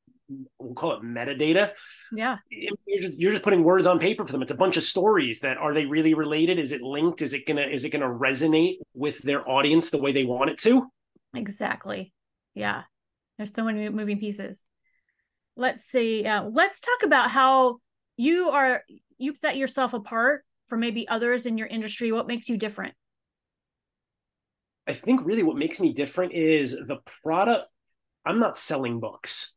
we'll 0.58 0.74
call 0.74 0.92
it 0.92 1.02
metadata. 1.02 1.72
Yeah. 2.12 2.38
You're 2.50 3.02
just, 3.02 3.18
you're 3.18 3.32
just 3.32 3.42
putting 3.42 3.62
words 3.62 3.86
on 3.86 3.98
paper 3.98 4.24
for 4.24 4.32
them. 4.32 4.42
It's 4.42 4.52
a 4.52 4.56
bunch 4.56 4.76
of 4.76 4.82
stories 4.82 5.40
that 5.40 5.58
are 5.58 5.74
they 5.74 5.86
really 5.86 6.14
related? 6.14 6.58
Is 6.58 6.72
it 6.72 6.82
linked? 6.82 7.22
Is 7.22 7.32
it 7.32 7.46
gonna 7.46 7.62
is 7.62 7.84
it 7.84 7.90
gonna 7.90 8.08
resonate 8.08 8.76
with 8.94 9.18
their 9.22 9.48
audience 9.48 9.90
the 9.90 10.00
way 10.00 10.12
they 10.12 10.24
want 10.24 10.50
it 10.50 10.58
to? 10.60 10.86
Exactly. 11.34 12.12
Yeah. 12.54 12.82
There's 13.36 13.52
so 13.52 13.64
many 13.64 13.88
moving 13.88 14.18
pieces. 14.18 14.64
Let's 15.56 15.84
see. 15.84 16.24
Uh, 16.24 16.44
let's 16.44 16.80
talk 16.80 17.02
about 17.02 17.30
how 17.30 17.78
you 18.16 18.50
are 18.50 18.82
you 19.18 19.34
set 19.34 19.56
yourself 19.56 19.94
apart 19.94 20.44
from 20.68 20.80
maybe 20.80 21.06
others 21.08 21.46
in 21.46 21.58
your 21.58 21.66
industry. 21.66 22.12
What 22.12 22.26
makes 22.26 22.48
you 22.48 22.56
different? 22.56 22.94
I 24.86 24.92
think 24.92 25.24
really 25.24 25.42
what 25.42 25.56
makes 25.56 25.80
me 25.80 25.92
different 25.92 26.32
is 26.32 26.72
the 26.72 26.98
product. 27.22 27.66
I'm 28.26 28.38
not 28.38 28.58
selling 28.58 29.00
books. 29.00 29.54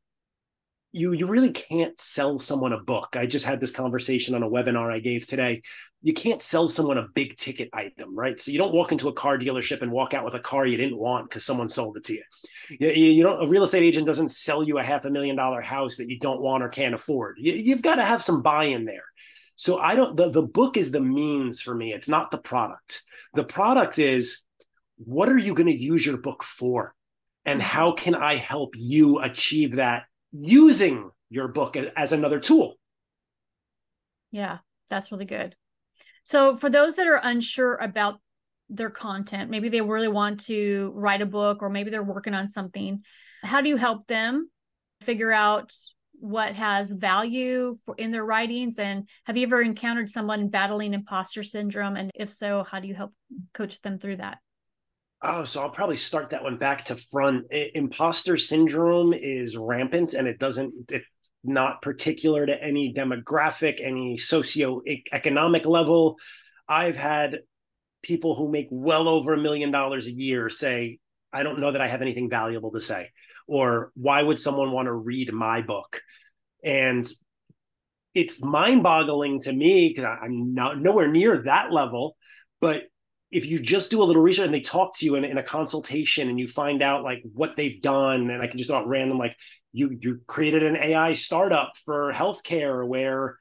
You 0.98 1.14
you 1.14 1.28
really 1.28 1.52
can't 1.52 2.00
sell 2.00 2.40
someone 2.40 2.74
a 2.74 2.80
book. 2.80 3.16
I 3.16 3.26
just 3.26 3.46
had 3.46 3.60
this 3.60 3.72
conversation 3.72 4.36
on 4.36 4.44
a 4.44 4.50
webinar 4.50 4.92
I 4.92 5.00
gave 5.00 5.28
today. 5.28 5.62
You 6.02 6.14
can't 6.14 6.42
sell 6.42 6.68
someone 6.68 6.98
a 6.98 7.08
big 7.14 7.38
ticket 7.38 7.70
item, 7.74 8.18
right? 8.18 8.40
So 8.40 8.52
you 8.52 8.58
don't 8.58 8.74
walk 8.74 8.92
into 8.92 9.08
a 9.08 9.14
car 9.14 9.38
dealership 9.38 9.82
and 9.82 9.92
walk 9.92 10.14
out 10.14 10.26
with 10.26 10.34
a 10.34 10.40
car 10.40 10.66
you 10.66 10.78
didn't 10.78 10.98
want 10.98 11.30
because 11.30 11.46
someone 11.46 11.70
sold 11.70 11.98
it 11.98 12.06
to 12.06 12.14
you. 12.14 12.24
You, 12.80 12.90
you 12.90 13.24
don't. 13.24 13.46
A 13.46 13.50
real 13.50 13.64
estate 13.64 13.84
agent 13.84 14.08
doesn't 14.08 14.30
sell 14.30 14.64
you 14.64 14.80
a 14.80 14.84
half 14.84 15.06
a 15.06 15.10
million 15.10 15.36
dollar 15.36 15.62
house 15.62 15.98
that 15.98 16.10
you 16.10 16.20
don't 16.20 16.42
want 16.42 16.64
or 16.64 16.70
can't 16.70 16.96
afford. 16.96 17.38
You, 17.40 17.54
you've 17.54 17.82
got 17.82 17.96
to 17.96 18.06
have 18.06 18.24
some 18.24 18.42
buy 18.42 18.66
in 18.66 18.86
there. 18.86 19.06
So 19.56 19.80
I 19.80 19.96
don't. 19.96 20.18
The 20.18 20.30
the 20.30 20.44
book 20.44 20.78
is 20.78 20.92
the 20.92 21.02
means 21.02 21.62
for 21.62 21.76
me. 21.76 21.94
It's 21.94 22.10
not 22.10 22.32
the 22.32 22.38
product. 22.38 23.04
The 23.34 23.44
product 23.44 24.00
is 24.00 24.44
what 24.98 25.30
are 25.30 25.38
you 25.38 25.54
going 25.54 25.68
to 25.68 25.78
use 25.78 26.06
your 26.06 26.18
book 26.18 26.44
for? 26.44 26.96
And 27.46 27.62
mm-hmm. 27.62 27.70
how 27.70 27.92
can 27.94 28.16
I 28.16 28.36
help 28.36 28.74
you 28.76 29.20
achieve 29.20 29.76
that 29.76 30.04
using 30.32 31.12
your 31.30 31.48
book 31.48 31.76
as 31.76 32.14
another 32.14 32.40
tool? 32.40 32.76
Yeah, 34.32 34.60
that's 34.90 35.12
really 35.12 35.26
good. 35.26 35.56
So, 36.24 36.56
for 36.56 36.70
those 36.70 36.96
that 36.96 37.08
are 37.08 37.22
unsure 37.24 37.76
about 37.76 38.20
their 38.70 38.90
content, 38.90 39.50
maybe 39.50 39.70
they 39.70 39.82
really 39.82 40.10
want 40.10 40.42
to 40.42 40.92
write 40.96 41.22
a 41.22 41.26
book 41.26 41.62
or 41.62 41.70
maybe 41.70 41.90
they're 41.90 42.04
working 42.04 42.34
on 42.34 42.50
something, 42.50 43.04
how 43.44 43.62
do 43.62 43.70
you 43.70 43.78
help 43.78 44.08
them 44.08 44.50
figure 45.02 45.32
out 45.32 45.72
what 46.20 46.54
has 46.56 46.90
value 46.90 47.78
for 47.86 47.96
in 47.96 48.12
their 48.12 48.26
writings 48.26 48.80
and 48.80 49.08
have 49.26 49.38
you 49.38 49.46
ever 49.46 49.62
encountered 49.62 50.10
someone 50.10 50.50
battling 50.50 50.96
imposter 50.96 51.44
syndrome 51.44 51.96
and 51.96 52.10
if 52.16 52.28
so 52.28 52.64
how 52.64 52.80
do 52.80 52.88
you 52.88 52.96
help 52.96 53.14
coach 53.54 53.80
them 53.82 54.00
through 54.00 54.16
that 54.16 54.40
Oh, 55.22 55.46
so 55.46 55.62
I'll 55.62 55.72
probably 55.72 55.98
start 55.98 56.30
that 56.30 56.44
one 56.44 56.58
back 56.58 56.86
to 56.86 56.96
front. 56.96 57.46
Imposter 57.52 58.38
syndrome 58.38 59.14
is 59.14 59.58
rampant 59.58 60.14
and 60.14 60.28
it 60.28 60.38
doesn't, 60.38 60.92
it's 60.92 61.08
not 61.44 61.82
particular 61.82 62.46
to 62.46 62.64
any 62.64 62.94
demographic, 62.94 63.82
any 63.82 64.18
socio-economic 64.18 65.66
level. 65.66 66.18
I've 66.68 66.98
had 66.98 67.40
people 68.04 68.36
who 68.36 68.52
make 68.52 68.68
well 68.70 69.08
over 69.08 69.34
a 69.34 69.42
million 69.42 69.72
dollars 69.72 70.06
a 70.06 70.14
year 70.14 70.50
say, 70.50 71.00
I 71.34 71.42
don't 71.44 71.60
know 71.60 71.72
that 71.72 71.82
I 71.82 71.88
have 71.88 72.04
anything 72.04 72.30
valuable 72.30 72.72
to 72.72 72.82
say. 72.82 73.10
Or 73.48 73.92
why 73.96 74.22
would 74.22 74.40
someone 74.40 74.72
want 74.72 74.86
to 74.86 74.94
read 74.94 75.34
my 75.34 75.62
book? 75.62 76.02
And 76.64 77.08
it's 78.14 78.44
mind 78.44 78.84
boggling 78.84 79.42
to 79.42 79.54
me 79.54 79.90
because 79.90 80.18
I'm 80.22 80.54
not 80.54 80.80
nowhere 80.80 81.08
near 81.08 81.38
that 81.44 81.72
level. 81.72 82.18
But 82.62 82.84
if 83.32 83.46
you 83.46 83.60
just 83.60 83.92
do 83.92 84.02
a 84.02 84.06
little 84.06 84.22
research 84.22 84.46
and 84.46 84.54
they 84.54 84.62
talk 84.62 84.98
to 84.98 85.06
you 85.06 85.16
in, 85.16 85.26
in 85.26 85.38
a 85.38 85.44
consultation 85.44 86.30
and 86.30 86.40
you 86.40 86.48
find 86.48 86.82
out 86.82 87.04
like 87.04 87.22
what 87.34 87.56
they've 87.56 87.82
done, 87.82 88.30
and 88.30 88.42
I 88.42 88.48
can 88.48 88.58
just 88.58 88.70
not 88.70 88.88
random 88.88 89.18
like 89.18 89.36
you 89.74 89.98
you 90.02 90.22
created 90.28 90.64
an 90.64 90.78
AI 90.78 91.14
startup 91.14 91.74
for 91.86 92.12
healthcare 92.12 92.88
where 92.88 93.38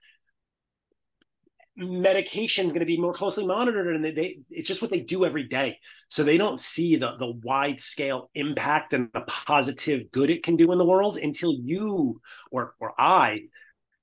medication 1.77 2.67
is 2.67 2.73
going 2.73 2.81
to 2.81 2.87
be 2.87 2.99
more 2.99 3.13
closely 3.13 3.47
monitored 3.47 3.95
and 3.95 4.03
they, 4.03 4.11
they, 4.11 4.39
it's 4.51 4.67
just 4.67 4.81
what 4.81 4.91
they 4.91 5.01
do 5.01 5.27
every 5.27 5.43
day. 5.43 5.79
So 6.09 6.25
they 6.25 6.39
don't 6.39 6.59
see 6.59 6.97
the 6.97 7.17
the 7.19 7.33
wide 7.45 7.81
scale 7.81 8.31
impact 8.35 8.93
and 8.93 9.09
the 9.13 9.21
positive 9.21 10.11
good 10.11 10.31
it 10.31 10.43
can 10.43 10.57
do 10.57 10.73
in 10.73 10.79
the 10.79 10.87
world 10.87 11.19
until 11.19 11.53
you 11.53 12.21
or 12.51 12.75
or 12.81 12.95
i 12.99 13.43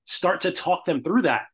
start 0.04 0.42
to 0.42 0.52
talk 0.52 0.84
them 0.84 1.02
through 1.02 1.22
that. 1.22 1.46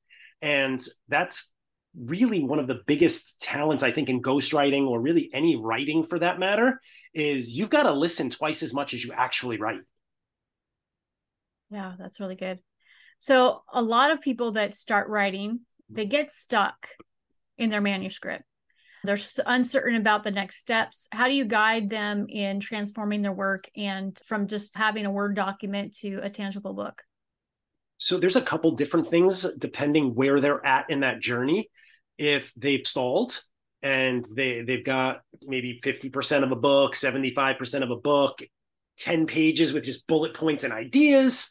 And 0.43 0.81
that's 1.09 1.53
really 1.97 2.45
one 2.45 2.59
of 2.59 2.67
the 2.67 2.81
biggest 2.87 3.41
talents 3.41 3.83
I 3.83 3.91
think 3.91 4.09
in 4.09 4.23
ghostwriting 4.23 4.87
or 4.87 5.01
really 5.01 5.31
any 5.33 5.57
writing 5.57 6.03
for 6.03 6.19
that 6.19 6.39
matter 6.39 6.81
is 7.15 7.57
you've 7.57 7.71
got 7.71 7.85
to 7.85 7.93
listen 7.93 8.31
twice 8.31 8.63
as 8.63 8.73
much 8.73 8.95
as 8.95 9.05
you 9.05 9.13
actually 9.13 9.59
write. 9.59 9.81
Yeah, 11.71 11.95
that's 11.99 12.21
really 12.21 12.37
good. 12.37 12.61
So 13.19 13.63
a 13.73 13.83
lot 13.83 14.11
of 14.11 14.21
people 14.21 14.53
that 14.53 14.75
start 14.75 15.09
writing, 15.09 15.61
they 15.89 16.07
get 16.07 16.31
stuck 16.31 16.89
in 17.59 17.71
their 17.71 17.81
manuscript. 17.81 18.45
They're 19.03 19.19
uncertain 19.47 19.97
about 19.97 20.25
the 20.25 20.31
next 20.31 20.59
steps. 20.59 21.09
How 21.11 21.27
do 21.27 21.35
you 21.35 21.45
guide 21.45 21.89
them 21.89 22.27
in 22.29 22.61
transforming 22.61 23.23
their 23.23 23.33
work 23.33 23.69
and 23.77 24.19
from 24.27 24.47
just 24.47 24.77
having 24.77 25.07
a 25.07 25.11
Word 25.11 25.35
document 25.35 25.95
to 25.99 26.21
a 26.23 26.29
tangible 26.29 26.75
book? 26.75 27.03
So 27.97 28.19
there's 28.19 28.37
a 28.37 28.43
couple 28.43 28.73
different 28.73 29.07
things 29.07 29.55
depending 29.55 30.15
where 30.15 30.41
they're 30.41 30.65
at 30.65 30.91
in 30.91 31.01
that 31.01 31.21
journey. 31.21 31.71
If 32.21 32.53
they've 32.55 32.87
stalled 32.87 33.41
and 33.83 34.27
they 34.37 34.61
they've 34.61 34.85
got 34.85 35.23
maybe 35.47 35.81
50% 35.83 36.43
of 36.43 36.53
a 36.53 36.57
book, 36.57 36.95
75% 36.95 37.83
of 37.83 37.91
a 37.91 37.97
book, 37.97 38.43
10 38.99 39.27
pages 39.27 39.73
with 39.73 39.85
just 39.85 40.07
bullet 40.07 40.35
points 40.35 40.63
and 40.63 40.73
ideas, 40.73 41.51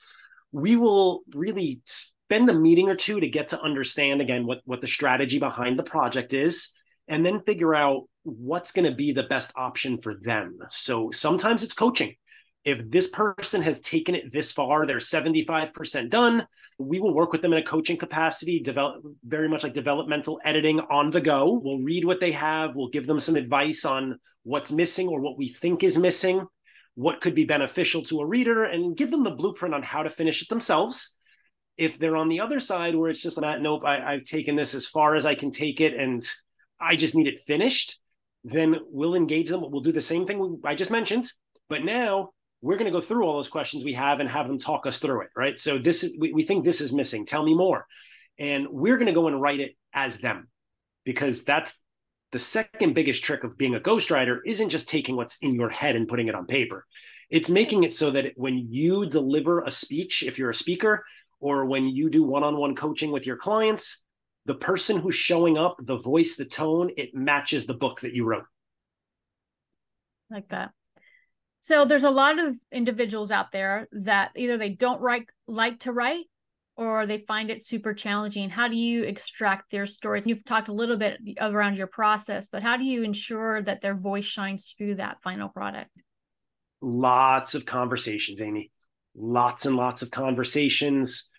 we 0.51 0.75
will 0.75 1.21
really 1.33 1.81
spend 1.85 2.47
a 2.51 2.53
meeting 2.53 2.87
or 2.87 2.95
two 2.95 3.19
to 3.19 3.27
get 3.27 3.47
to 3.47 3.61
understand 3.61 4.21
again 4.21 4.45
what 4.45 4.61
what 4.65 4.81
the 4.81 4.87
strategy 4.87 5.39
behind 5.39 5.79
the 5.79 5.83
project 5.83 6.33
is 6.33 6.71
and 7.07 7.25
then 7.25 7.41
figure 7.41 7.73
out 7.73 8.03
what's 8.21 8.71
going 8.71 8.87
to 8.87 8.95
be 8.95 9.11
the 9.11 9.23
best 9.23 9.51
option 9.55 9.99
for 9.99 10.13
them. 10.21 10.59
So 10.69 11.09
sometimes 11.09 11.63
it's 11.63 11.73
coaching 11.73 12.15
if 12.65 12.89
this 12.89 13.09
person 13.09 13.61
has 13.61 13.79
taken 13.81 14.15
it 14.15 14.31
this 14.31 14.51
far, 14.51 14.85
they're 14.85 14.97
75% 14.97 16.09
done. 16.09 16.45
We 16.77 16.99
will 16.99 17.13
work 17.13 17.31
with 17.31 17.41
them 17.41 17.53
in 17.53 17.59
a 17.59 17.65
coaching 17.65 17.97
capacity, 17.97 18.59
develop 18.59 19.01
very 19.23 19.47
much 19.47 19.63
like 19.63 19.73
developmental 19.73 20.39
editing 20.43 20.79
on 20.79 21.09
the 21.09 21.21
go. 21.21 21.59
We'll 21.63 21.79
read 21.79 22.05
what 22.05 22.19
they 22.19 22.31
have, 22.33 22.75
we'll 22.75 22.89
give 22.89 23.07
them 23.07 23.19
some 23.19 23.35
advice 23.35 23.85
on 23.85 24.19
what's 24.43 24.71
missing 24.71 25.07
or 25.07 25.21
what 25.21 25.37
we 25.37 25.47
think 25.47 25.83
is 25.83 25.97
missing, 25.97 26.45
what 26.95 27.21
could 27.21 27.35
be 27.35 27.45
beneficial 27.45 28.03
to 28.03 28.19
a 28.19 28.27
reader, 28.27 28.65
and 28.65 28.95
give 28.95 29.09
them 29.09 29.23
the 29.23 29.35
blueprint 29.35 29.73
on 29.73 29.83
how 29.83 30.03
to 30.03 30.09
finish 30.09 30.41
it 30.41 30.49
themselves. 30.49 31.17
If 31.77 31.97
they're 31.97 32.17
on 32.17 32.27
the 32.27 32.41
other 32.41 32.59
side 32.59 32.93
where 32.93 33.09
it's 33.09 33.21
just 33.21 33.39
that, 33.39 33.61
nope, 33.61 33.83
I, 33.85 34.13
I've 34.13 34.25
taken 34.25 34.57
this 34.57 34.75
as 34.75 34.85
far 34.85 35.15
as 35.15 35.25
I 35.25 35.33
can 35.33 35.51
take 35.51 35.79
it 35.79 35.93
and 35.93 36.21
I 36.79 36.97
just 36.97 37.15
need 37.15 37.27
it 37.27 37.39
finished, 37.39 38.01
then 38.43 38.75
we'll 38.89 39.15
engage 39.15 39.49
them. 39.49 39.61
We'll 39.61 39.81
do 39.81 39.93
the 39.93 40.01
same 40.01 40.25
thing 40.25 40.59
I 40.65 40.75
just 40.75 40.91
mentioned. 40.91 41.29
But 41.69 41.85
now 41.85 42.31
we're 42.61 42.75
going 42.75 42.91
to 42.91 42.97
go 42.97 43.01
through 43.01 43.25
all 43.25 43.35
those 43.35 43.49
questions 43.49 43.83
we 43.83 43.93
have 43.93 44.19
and 44.19 44.29
have 44.29 44.47
them 44.47 44.59
talk 44.59 44.85
us 44.85 44.99
through 44.99 45.21
it 45.21 45.29
right? 45.35 45.57
So 45.57 45.77
this 45.77 46.03
is 46.03 46.17
we, 46.19 46.33
we 46.33 46.43
think 46.43 46.63
this 46.63 46.81
is 46.81 46.93
missing. 46.93 47.25
Tell 47.25 47.43
me 47.43 47.53
more. 47.53 47.85
And 48.37 48.67
we're 48.69 48.97
going 48.97 49.07
to 49.07 49.13
go 49.13 49.27
and 49.27 49.41
write 49.41 49.59
it 49.59 49.75
as 49.93 50.19
them 50.19 50.47
because 51.05 51.43
that's 51.43 51.77
the 52.31 52.39
second 52.39 52.93
biggest 52.93 53.23
trick 53.23 53.43
of 53.43 53.57
being 53.57 53.75
a 53.75 53.79
ghostwriter 53.79 54.39
isn't 54.45 54.69
just 54.69 54.89
taking 54.89 55.15
what's 55.15 55.37
in 55.37 55.55
your 55.55 55.69
head 55.69 55.95
and 55.95 56.07
putting 56.07 56.27
it 56.27 56.35
on 56.35 56.45
paper. 56.45 56.85
It's 57.29 57.49
making 57.49 57.83
it 57.83 57.93
so 57.93 58.11
that 58.11 58.33
when 58.35 58.67
you 58.69 59.05
deliver 59.07 59.61
a 59.61 59.71
speech 59.71 60.23
if 60.23 60.37
you're 60.37 60.49
a 60.49 60.55
speaker 60.55 61.03
or 61.39 61.65
when 61.65 61.87
you 61.87 62.09
do 62.09 62.23
one-on-one 62.23 62.75
coaching 62.75 63.11
with 63.11 63.25
your 63.25 63.37
clients 63.37 64.05
the 64.45 64.55
person 64.55 64.97
who's 64.97 65.15
showing 65.15 65.57
up 65.57 65.77
the 65.83 65.97
voice 65.97 66.35
the 66.35 66.45
tone 66.45 66.89
it 66.97 67.13
matches 67.13 67.65
the 67.65 67.73
book 67.73 68.01
that 68.01 68.13
you 68.13 68.25
wrote. 68.25 68.45
Like 70.29 70.49
that 70.49 70.71
so 71.61 71.85
there's 71.85 72.03
a 72.03 72.09
lot 72.09 72.39
of 72.39 72.55
individuals 72.71 73.31
out 73.31 73.51
there 73.51 73.87
that 73.91 74.31
either 74.35 74.57
they 74.57 74.69
don't 74.69 75.01
write 75.01 75.27
like 75.47 75.79
to 75.79 75.91
write 75.91 76.25
or 76.77 77.05
they 77.05 77.17
find 77.17 77.49
it 77.49 77.61
super 77.61 77.93
challenging. 77.93 78.49
How 78.49 78.69
do 78.69 78.77
you 78.77 79.03
extract 79.03 79.69
their 79.69 79.85
stories? 79.85 80.25
You've 80.25 80.45
talked 80.45 80.69
a 80.69 80.73
little 80.73 80.95
bit 80.95 81.19
around 81.41 81.75
your 81.75 81.87
process, 81.87 82.47
but 82.47 82.63
how 82.63 82.77
do 82.77 82.85
you 82.85 83.03
ensure 83.03 83.61
that 83.63 83.81
their 83.81 83.95
voice 83.95 84.25
shines 84.25 84.73
through 84.77 84.95
that 84.95 85.21
final 85.21 85.49
product? 85.49 85.91
Lots 86.81 87.55
of 87.55 87.65
conversations, 87.65 88.41
Amy. 88.41 88.71
Lots 89.13 89.65
and 89.65 89.75
lots 89.75 90.01
of 90.01 90.11
conversations 90.11 91.29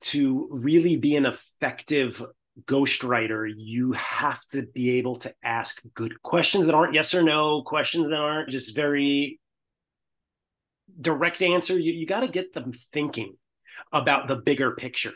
to 0.00 0.48
really 0.52 0.96
be 0.96 1.16
an 1.16 1.26
effective 1.26 2.22
ghostwriter, 2.66 3.50
you 3.56 3.92
have 3.92 4.44
to 4.46 4.66
be 4.74 4.90
able 4.98 5.16
to 5.16 5.32
ask 5.42 5.82
good 5.94 6.20
questions 6.22 6.66
that 6.66 6.74
aren't 6.74 6.94
yes 6.94 7.14
or 7.14 7.22
no, 7.22 7.62
questions 7.62 8.08
that 8.08 8.20
aren't 8.20 8.50
just 8.50 8.74
very 8.74 9.40
direct 11.00 11.42
answer. 11.42 11.78
You, 11.78 11.92
you 11.92 12.06
got 12.06 12.20
to 12.20 12.28
get 12.28 12.52
them 12.52 12.72
thinking 12.72 13.36
about 13.92 14.28
the 14.28 14.36
bigger 14.36 14.74
picture 14.74 15.12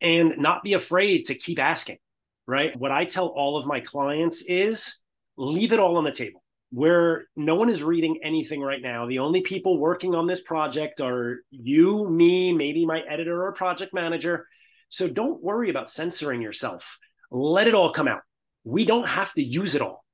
and 0.00 0.34
not 0.38 0.62
be 0.62 0.74
afraid 0.74 1.26
to 1.26 1.34
keep 1.34 1.58
asking, 1.58 1.98
right? 2.46 2.76
What 2.78 2.92
I 2.92 3.04
tell 3.04 3.28
all 3.28 3.56
of 3.56 3.66
my 3.66 3.80
clients 3.80 4.44
is 4.46 5.00
leave 5.36 5.72
it 5.72 5.80
all 5.80 5.96
on 5.96 6.04
the 6.04 6.12
table. 6.12 6.42
Where 6.70 7.26
no 7.36 7.54
one 7.54 7.70
is 7.70 7.82
reading 7.82 8.18
anything 8.22 8.60
right 8.60 8.82
now. 8.82 9.06
The 9.06 9.20
only 9.20 9.40
people 9.40 9.78
working 9.78 10.14
on 10.14 10.26
this 10.26 10.42
project 10.42 11.00
are 11.00 11.38
you, 11.50 12.08
me, 12.10 12.52
maybe 12.52 12.84
my 12.84 13.00
editor 13.02 13.44
or 13.44 13.52
project 13.52 13.94
manager. 13.94 14.46
So 14.88 15.08
don't 15.08 15.42
worry 15.42 15.70
about 15.70 15.90
censoring 15.90 16.42
yourself. 16.42 16.98
Let 17.30 17.68
it 17.68 17.74
all 17.74 17.92
come 17.92 18.08
out. 18.08 18.22
We 18.64 18.84
don't 18.84 19.06
have 19.06 19.32
to 19.34 19.42
use 19.42 19.74
it 19.74 19.80
all. 19.80 20.04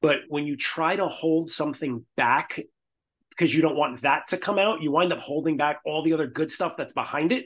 But 0.00 0.20
when 0.28 0.46
you 0.46 0.56
try 0.56 0.96
to 0.96 1.06
hold 1.06 1.50
something 1.50 2.06
back 2.16 2.58
because 3.38 3.54
you 3.54 3.62
don't 3.62 3.76
want 3.76 4.00
that 4.00 4.28
to 4.28 4.36
come 4.36 4.58
out. 4.58 4.82
You 4.82 4.90
wind 4.90 5.12
up 5.12 5.20
holding 5.20 5.56
back 5.56 5.80
all 5.84 6.02
the 6.02 6.12
other 6.12 6.26
good 6.26 6.50
stuff 6.50 6.76
that's 6.76 6.92
behind 6.92 7.30
it. 7.30 7.44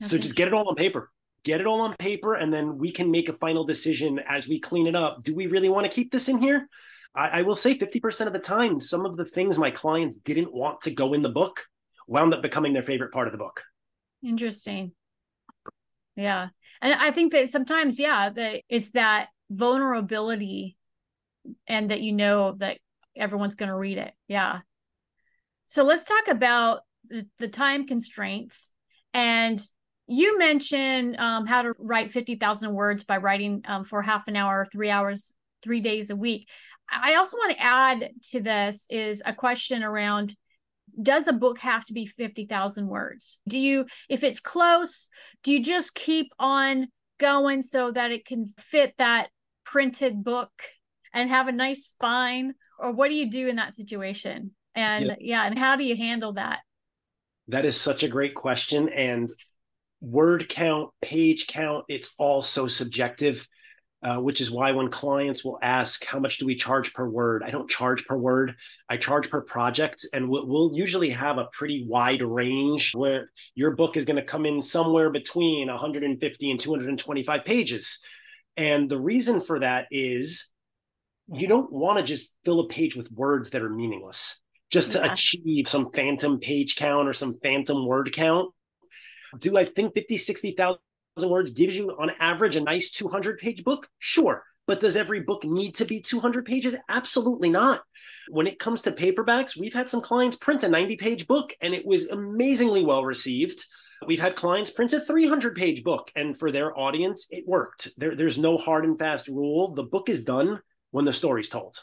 Okay. 0.00 0.08
So 0.08 0.18
just 0.18 0.36
get 0.36 0.46
it 0.46 0.54
all 0.54 0.68
on 0.68 0.76
paper. 0.76 1.10
Get 1.44 1.60
it 1.60 1.66
all 1.66 1.80
on 1.80 1.94
paper, 1.96 2.34
and 2.34 2.52
then 2.52 2.76
we 2.76 2.90
can 2.90 3.10
make 3.10 3.28
a 3.28 3.32
final 3.32 3.64
decision 3.64 4.20
as 4.28 4.48
we 4.48 4.60
clean 4.60 4.86
it 4.86 4.96
up. 4.96 5.22
Do 5.22 5.34
we 5.34 5.46
really 5.46 5.68
want 5.68 5.86
to 5.86 5.92
keep 5.92 6.10
this 6.10 6.28
in 6.28 6.38
here? 6.38 6.68
I, 7.14 7.40
I 7.40 7.42
will 7.42 7.56
say 7.56 7.78
50% 7.78 8.26
of 8.26 8.32
the 8.32 8.38
time, 8.38 8.80
some 8.80 9.06
of 9.06 9.16
the 9.16 9.24
things 9.24 9.56
my 9.56 9.70
clients 9.70 10.16
didn't 10.16 10.52
want 10.52 10.82
to 10.82 10.90
go 10.90 11.14
in 11.14 11.22
the 11.22 11.28
book 11.28 11.64
wound 12.08 12.34
up 12.34 12.42
becoming 12.42 12.72
their 12.72 12.82
favorite 12.82 13.12
part 13.12 13.26
of 13.26 13.32
the 13.32 13.38
book. 13.38 13.62
Interesting. 14.24 14.92
Yeah. 16.16 16.48
And 16.82 16.94
I 16.94 17.10
think 17.10 17.32
that 17.32 17.48
sometimes, 17.48 17.98
yeah, 17.98 18.30
that 18.30 18.62
it's 18.68 18.90
that 18.90 19.28
vulnerability 19.50 20.76
and 21.66 21.90
that 21.90 22.00
you 22.00 22.12
know 22.12 22.52
that 22.58 22.78
everyone's 23.16 23.54
going 23.54 23.68
to 23.68 23.76
read 23.76 23.98
it. 23.98 24.12
Yeah. 24.28 24.60
So 25.66 25.82
let's 25.82 26.04
talk 26.04 26.28
about 26.28 26.80
the, 27.08 27.48
time 27.48 27.86
constraints. 27.86 28.72
And 29.12 29.60
you 30.06 30.38
mentioned 30.38 31.16
um, 31.16 31.46
how 31.46 31.62
to 31.62 31.74
write 31.78 32.10
50,000 32.10 32.72
words 32.72 33.04
by 33.04 33.16
writing 33.16 33.62
um, 33.66 33.84
for 33.84 34.02
half 34.02 34.28
an 34.28 34.36
hour, 34.36 34.66
three 34.70 34.90
hours, 34.90 35.32
three 35.62 35.80
days 35.80 36.10
a 36.10 36.16
week. 36.16 36.48
I 36.90 37.14
also 37.14 37.36
want 37.36 37.52
to 37.52 37.62
add 37.62 38.10
to 38.30 38.40
this 38.40 38.86
is 38.90 39.22
a 39.24 39.34
question 39.34 39.82
around 39.82 40.34
does 41.02 41.28
a 41.28 41.32
book 41.32 41.58
have 41.58 41.84
to 41.86 41.92
be 41.92 42.06
50,000 42.06 42.86
words? 42.86 43.38
Do 43.48 43.58
you, 43.58 43.86
if 44.08 44.22
it's 44.22 44.40
close, 44.40 45.08
do 45.42 45.52
you 45.52 45.62
just 45.62 45.94
keep 45.94 46.32
on 46.38 46.88
going 47.18 47.62
so 47.62 47.90
that 47.90 48.12
it 48.12 48.24
can 48.24 48.46
fit 48.58 48.94
that 48.98 49.28
printed 49.64 50.22
book 50.22 50.50
and 51.12 51.28
have 51.28 51.48
a 51.48 51.52
nice 51.52 51.86
spine? 51.86 52.54
Or 52.78 52.92
what 52.92 53.08
do 53.08 53.14
you 53.14 53.30
do 53.30 53.48
in 53.48 53.56
that 53.56 53.74
situation? 53.74 54.52
And 54.74 55.06
yep. 55.06 55.18
yeah, 55.20 55.46
and 55.46 55.58
how 55.58 55.76
do 55.76 55.84
you 55.84 55.96
handle 55.96 56.34
that? 56.34 56.60
That 57.48 57.64
is 57.64 57.80
such 57.80 58.02
a 58.02 58.08
great 58.08 58.34
question. 58.34 58.88
And 58.88 59.28
word 60.00 60.48
count, 60.48 60.90
page 61.00 61.46
count, 61.46 61.84
it's 61.88 62.14
all 62.18 62.42
so 62.42 62.66
subjective. 62.66 63.46
Uh, 64.02 64.20
which 64.20 64.42
is 64.42 64.50
why 64.50 64.70
when 64.72 64.90
clients 64.90 65.42
will 65.42 65.58
ask 65.62 66.04
how 66.04 66.20
much 66.20 66.36
do 66.36 66.44
we 66.44 66.54
charge 66.54 66.92
per 66.92 67.08
word 67.08 67.42
i 67.42 67.50
don't 67.50 67.68
charge 67.68 68.06
per 68.06 68.16
word 68.16 68.54
i 68.90 68.96
charge 68.96 69.30
per 69.30 69.40
project 69.40 70.06
and 70.12 70.28
we'll, 70.28 70.46
we'll 70.46 70.70
usually 70.74 71.08
have 71.08 71.38
a 71.38 71.48
pretty 71.50 71.84
wide 71.88 72.20
range 72.20 72.92
where 72.94 73.30
your 73.54 73.74
book 73.74 73.96
is 73.96 74.04
going 74.04 74.16
to 74.16 74.22
come 74.22 74.44
in 74.44 74.60
somewhere 74.60 75.10
between 75.10 75.68
150 75.68 76.50
and 76.50 76.60
225 76.60 77.44
pages 77.46 78.04
and 78.58 78.88
the 78.88 79.00
reason 79.00 79.40
for 79.40 79.60
that 79.60 79.86
is 79.90 80.52
you 81.32 81.46
don't 81.46 81.72
want 81.72 81.98
to 81.98 82.04
just 82.04 82.36
fill 82.44 82.60
a 82.60 82.68
page 82.68 82.96
with 82.96 83.10
words 83.12 83.50
that 83.50 83.62
are 83.62 83.70
meaningless 83.70 84.40
just 84.70 84.92
to 84.92 85.12
achieve 85.12 85.68
some 85.68 85.90
phantom 85.92 86.38
page 86.38 86.76
count 86.76 87.08
or 87.08 87.12
some 87.12 87.38
phantom 87.42 87.86
word 87.86 88.12
count 88.12 88.52
do 89.38 89.56
i 89.56 89.64
think 89.64 89.94
50 89.94 90.16
60000 90.18 90.78
words 91.24 91.52
gives 91.52 91.76
you 91.76 91.90
on 91.98 92.10
average 92.20 92.56
a 92.56 92.60
nice 92.60 92.90
200 92.90 93.38
page 93.38 93.64
book? 93.64 93.88
Sure. 93.98 94.42
But 94.66 94.80
does 94.80 94.96
every 94.96 95.20
book 95.20 95.44
need 95.44 95.76
to 95.76 95.84
be 95.84 96.00
200 96.00 96.44
pages? 96.44 96.74
Absolutely 96.88 97.48
not. 97.48 97.82
When 98.28 98.48
it 98.48 98.58
comes 98.58 98.82
to 98.82 98.90
paperbacks, 98.90 99.58
we've 99.58 99.72
had 99.72 99.88
some 99.88 100.02
clients 100.02 100.36
print 100.36 100.64
a 100.64 100.68
90 100.68 100.96
page 100.96 101.26
book 101.26 101.54
and 101.60 101.72
it 101.72 101.86
was 101.86 102.08
amazingly 102.08 102.84
well 102.84 103.04
received. 103.04 103.64
We've 104.06 104.20
had 104.20 104.36
clients 104.36 104.72
print 104.72 104.92
a 104.92 105.00
300 105.00 105.54
page 105.54 105.84
book 105.84 106.10
and 106.16 106.36
for 106.36 106.50
their 106.50 106.76
audience, 106.76 107.28
it 107.30 107.44
worked. 107.46 107.88
There, 107.96 108.16
there's 108.16 108.38
no 108.38 108.56
hard 108.56 108.84
and 108.84 108.98
fast 108.98 109.28
rule. 109.28 109.72
The 109.72 109.84
book 109.84 110.08
is 110.08 110.24
done 110.24 110.60
when 110.96 111.04
the 111.04 111.12
story's 111.12 111.50
told. 111.50 111.76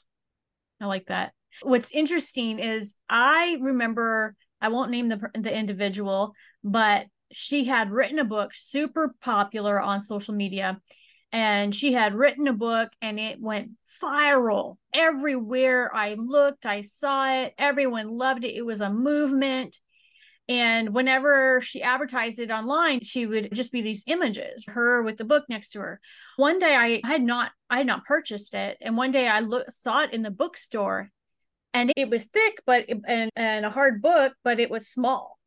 I 0.81 0.87
like 0.87 1.05
that. 1.05 1.33
What's 1.61 1.91
interesting 1.91 2.57
is 2.57 2.95
I 3.07 3.59
remember, 3.61 4.35
I 4.59 4.69
won't 4.69 4.89
name 4.89 5.07
the, 5.07 5.21
the 5.35 5.55
individual, 5.55 6.33
but 6.63 7.05
she 7.31 7.65
had 7.65 7.91
written 7.91 8.17
a 8.17 8.25
book 8.25 8.55
super 8.55 9.13
popular 9.21 9.79
on 9.79 10.01
social 10.01 10.33
media 10.33 10.81
and 11.31 11.75
she 11.75 11.93
had 11.93 12.15
written 12.15 12.47
a 12.47 12.53
book 12.53 12.89
and 13.03 13.19
it 13.19 13.39
went 13.39 13.69
viral 14.01 14.77
everywhere 14.93 15.89
i 15.95 16.13
looked 16.13 16.67
i 16.67 16.81
saw 16.81 17.31
it 17.31 17.53
everyone 17.57 18.07
loved 18.07 18.43
it 18.43 18.55
it 18.55 18.63
was 18.63 18.81
a 18.81 18.91
movement 18.91 19.79
and 20.49 20.93
whenever 20.93 21.61
she 21.61 21.81
advertised 21.81 22.39
it 22.39 22.51
online 22.51 22.99
she 23.01 23.25
would 23.25 23.53
just 23.53 23.71
be 23.71 23.81
these 23.81 24.03
images 24.07 24.65
her 24.67 25.01
with 25.01 25.17
the 25.17 25.25
book 25.25 25.43
next 25.49 25.69
to 25.69 25.79
her 25.79 25.99
one 26.37 26.59
day 26.59 26.75
i 26.75 27.01
had 27.05 27.21
not 27.21 27.51
i 27.69 27.77
had 27.77 27.87
not 27.87 28.05
purchased 28.05 28.53
it 28.53 28.77
and 28.81 28.97
one 28.97 29.11
day 29.11 29.27
i 29.27 29.39
look, 29.39 29.69
saw 29.69 30.01
it 30.03 30.13
in 30.13 30.21
the 30.21 30.31
bookstore 30.31 31.09
and 31.73 31.91
it 31.95 32.09
was 32.09 32.25
thick 32.25 32.61
but 32.65 32.85
and, 33.07 33.31
and 33.35 33.65
a 33.65 33.69
hard 33.69 34.01
book 34.01 34.33
but 34.43 34.59
it 34.59 34.69
was 34.69 34.87
small 34.87 35.39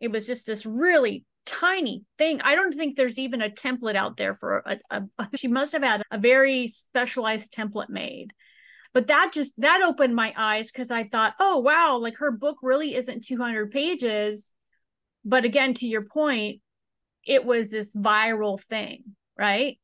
it 0.00 0.10
was 0.10 0.26
just 0.26 0.46
this 0.46 0.66
really 0.66 1.24
tiny 1.46 2.04
thing. 2.18 2.40
I 2.42 2.54
don't 2.54 2.74
think 2.74 2.96
there's 2.96 3.18
even 3.18 3.42
a 3.42 3.50
template 3.50 3.96
out 3.96 4.16
there 4.16 4.34
for 4.34 4.62
a, 4.66 4.78
a, 4.90 5.02
a, 5.18 5.28
she 5.36 5.48
must 5.48 5.72
have 5.72 5.82
had 5.82 6.02
a 6.10 6.18
very 6.18 6.68
specialized 6.68 7.54
template 7.54 7.88
made. 7.88 8.32
But 8.94 9.08
that 9.08 9.32
just 9.34 9.52
that 9.58 9.82
opened 9.82 10.14
my 10.14 10.32
eyes 10.36 10.70
cuz 10.70 10.90
I 10.90 11.04
thought, 11.04 11.34
"Oh 11.40 11.58
wow, 11.58 11.98
like 11.98 12.16
her 12.18 12.30
book 12.30 12.58
really 12.62 12.94
isn't 12.94 13.26
200 13.26 13.70
pages." 13.72 14.52
But 15.24 15.44
again 15.44 15.74
to 15.74 15.86
your 15.86 16.04
point, 16.04 16.62
it 17.26 17.44
was 17.44 17.70
this 17.70 17.94
viral 17.94 18.60
thing, 18.60 19.16
right? 19.38 19.78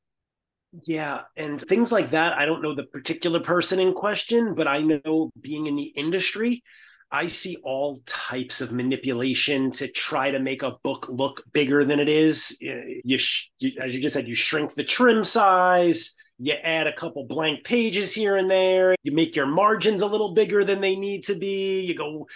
Yeah, 0.87 1.23
and 1.37 1.61
things 1.61 1.91
like 1.91 2.11
that, 2.11 2.39
I 2.39 2.47
don't 2.47 2.63
know 2.63 2.75
the 2.75 2.85
particular 2.85 3.41
person 3.41 3.81
in 3.81 3.93
question, 3.93 4.55
but 4.55 4.69
I 4.69 4.79
know 4.81 5.31
being 5.41 5.67
in 5.67 5.75
the 5.75 5.93
industry, 5.97 6.63
I 7.11 7.27
see 7.27 7.57
all 7.65 7.99
types 8.07 8.61
of 8.61 8.71
manipulation 8.71 9.73
to 9.73 9.89
try 9.89 10.31
to 10.31 10.39
make 10.39 10.63
a 10.63 10.77
book 10.85 11.09
look 11.09 11.43
bigger 11.53 11.85
than 11.85 11.99
it 11.99 12.09
is. 12.09 12.57
Eh, 12.63 13.01
you, 13.05 13.19
you, 13.59 13.73
as 13.81 13.93
you 13.93 14.01
just 14.01 14.15
said, 14.15 14.29
you 14.29 14.37
shrink 14.37 14.75
the 14.75 14.85
trim 14.85 15.25
size, 15.25 16.15
you 16.41 16.55
add 16.55 16.87
a 16.87 16.93
couple 16.93 17.27
blank 17.27 17.65
pages 17.65 18.15
here 18.15 18.37
and 18.37 18.51
there, 18.51 18.97
you 19.03 19.13
make 19.13 19.37
your 19.37 19.47
margins 19.47 20.03
a 20.03 20.07
little 20.07 20.33
bigger 20.33 20.65
than 20.65 20.81
they 20.81 20.97
need 20.97 21.25
to 21.25 21.39
be. 21.39 21.81
You 21.81 21.95
go 21.95 22.27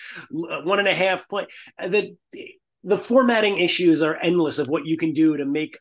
uh, 0.51 0.63
one 0.63 0.79
and 0.79 0.89
a 0.89 0.95
half 0.95 1.29
point. 1.29 1.49
Uh, 1.79 1.89
the 1.89 2.17
the 2.83 2.99
formatting 2.99 3.59
issues 3.59 4.03
are 4.03 4.17
endless 4.17 4.59
of 4.59 4.69
what 4.69 4.85
you 4.85 4.99
can 4.99 5.15
do 5.15 5.39
to 5.39 5.47
make 5.47 5.79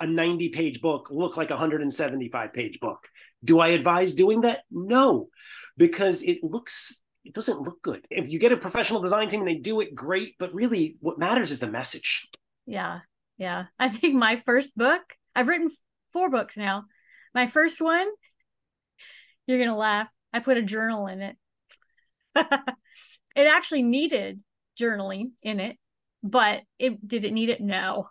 a 0.00 0.06
90 0.06 0.48
page 0.48 0.80
book 0.80 1.08
look 1.10 1.36
like 1.36 1.50
a 1.50 1.54
175 1.54 2.52
page 2.52 2.80
book. 2.80 3.06
Do 3.44 3.60
I 3.60 3.68
advise 3.68 4.14
doing 4.14 4.40
that? 4.40 4.60
No, 4.70 5.28
because 5.76 6.22
it 6.22 6.42
looks 6.42 7.00
it 7.24 7.34
doesn't 7.34 7.60
look 7.60 7.80
good. 7.82 8.04
If 8.10 8.28
you 8.28 8.40
get 8.40 8.50
a 8.50 8.56
professional 8.56 9.00
design 9.00 9.28
team 9.28 9.40
and 9.40 9.48
they 9.48 9.54
do 9.54 9.80
it 9.80 9.94
great, 9.94 10.34
but 10.38 10.52
really 10.52 10.96
what 10.98 11.18
matters 11.18 11.52
is 11.52 11.60
the 11.60 11.68
message. 11.68 12.28
Yeah. 12.66 13.00
Yeah. 13.38 13.66
I 13.78 13.88
think 13.88 14.14
my 14.14 14.36
first 14.36 14.76
book, 14.76 15.02
I've 15.34 15.46
written 15.46 15.70
four 16.12 16.30
books 16.30 16.56
now. 16.56 16.86
My 17.34 17.46
first 17.46 17.80
one, 17.80 18.06
you're 19.46 19.58
going 19.58 19.70
to 19.70 19.76
laugh. 19.76 20.10
I 20.32 20.40
put 20.40 20.56
a 20.56 20.62
journal 20.62 21.06
in 21.06 21.22
it. 21.22 21.36
it 22.36 23.46
actually 23.46 23.82
needed 23.82 24.40
journaling 24.80 25.32
in 25.42 25.60
it, 25.60 25.76
but 26.22 26.62
it 26.78 27.06
did 27.06 27.24
it 27.24 27.32
need 27.32 27.50
it? 27.50 27.60
No. 27.60 28.08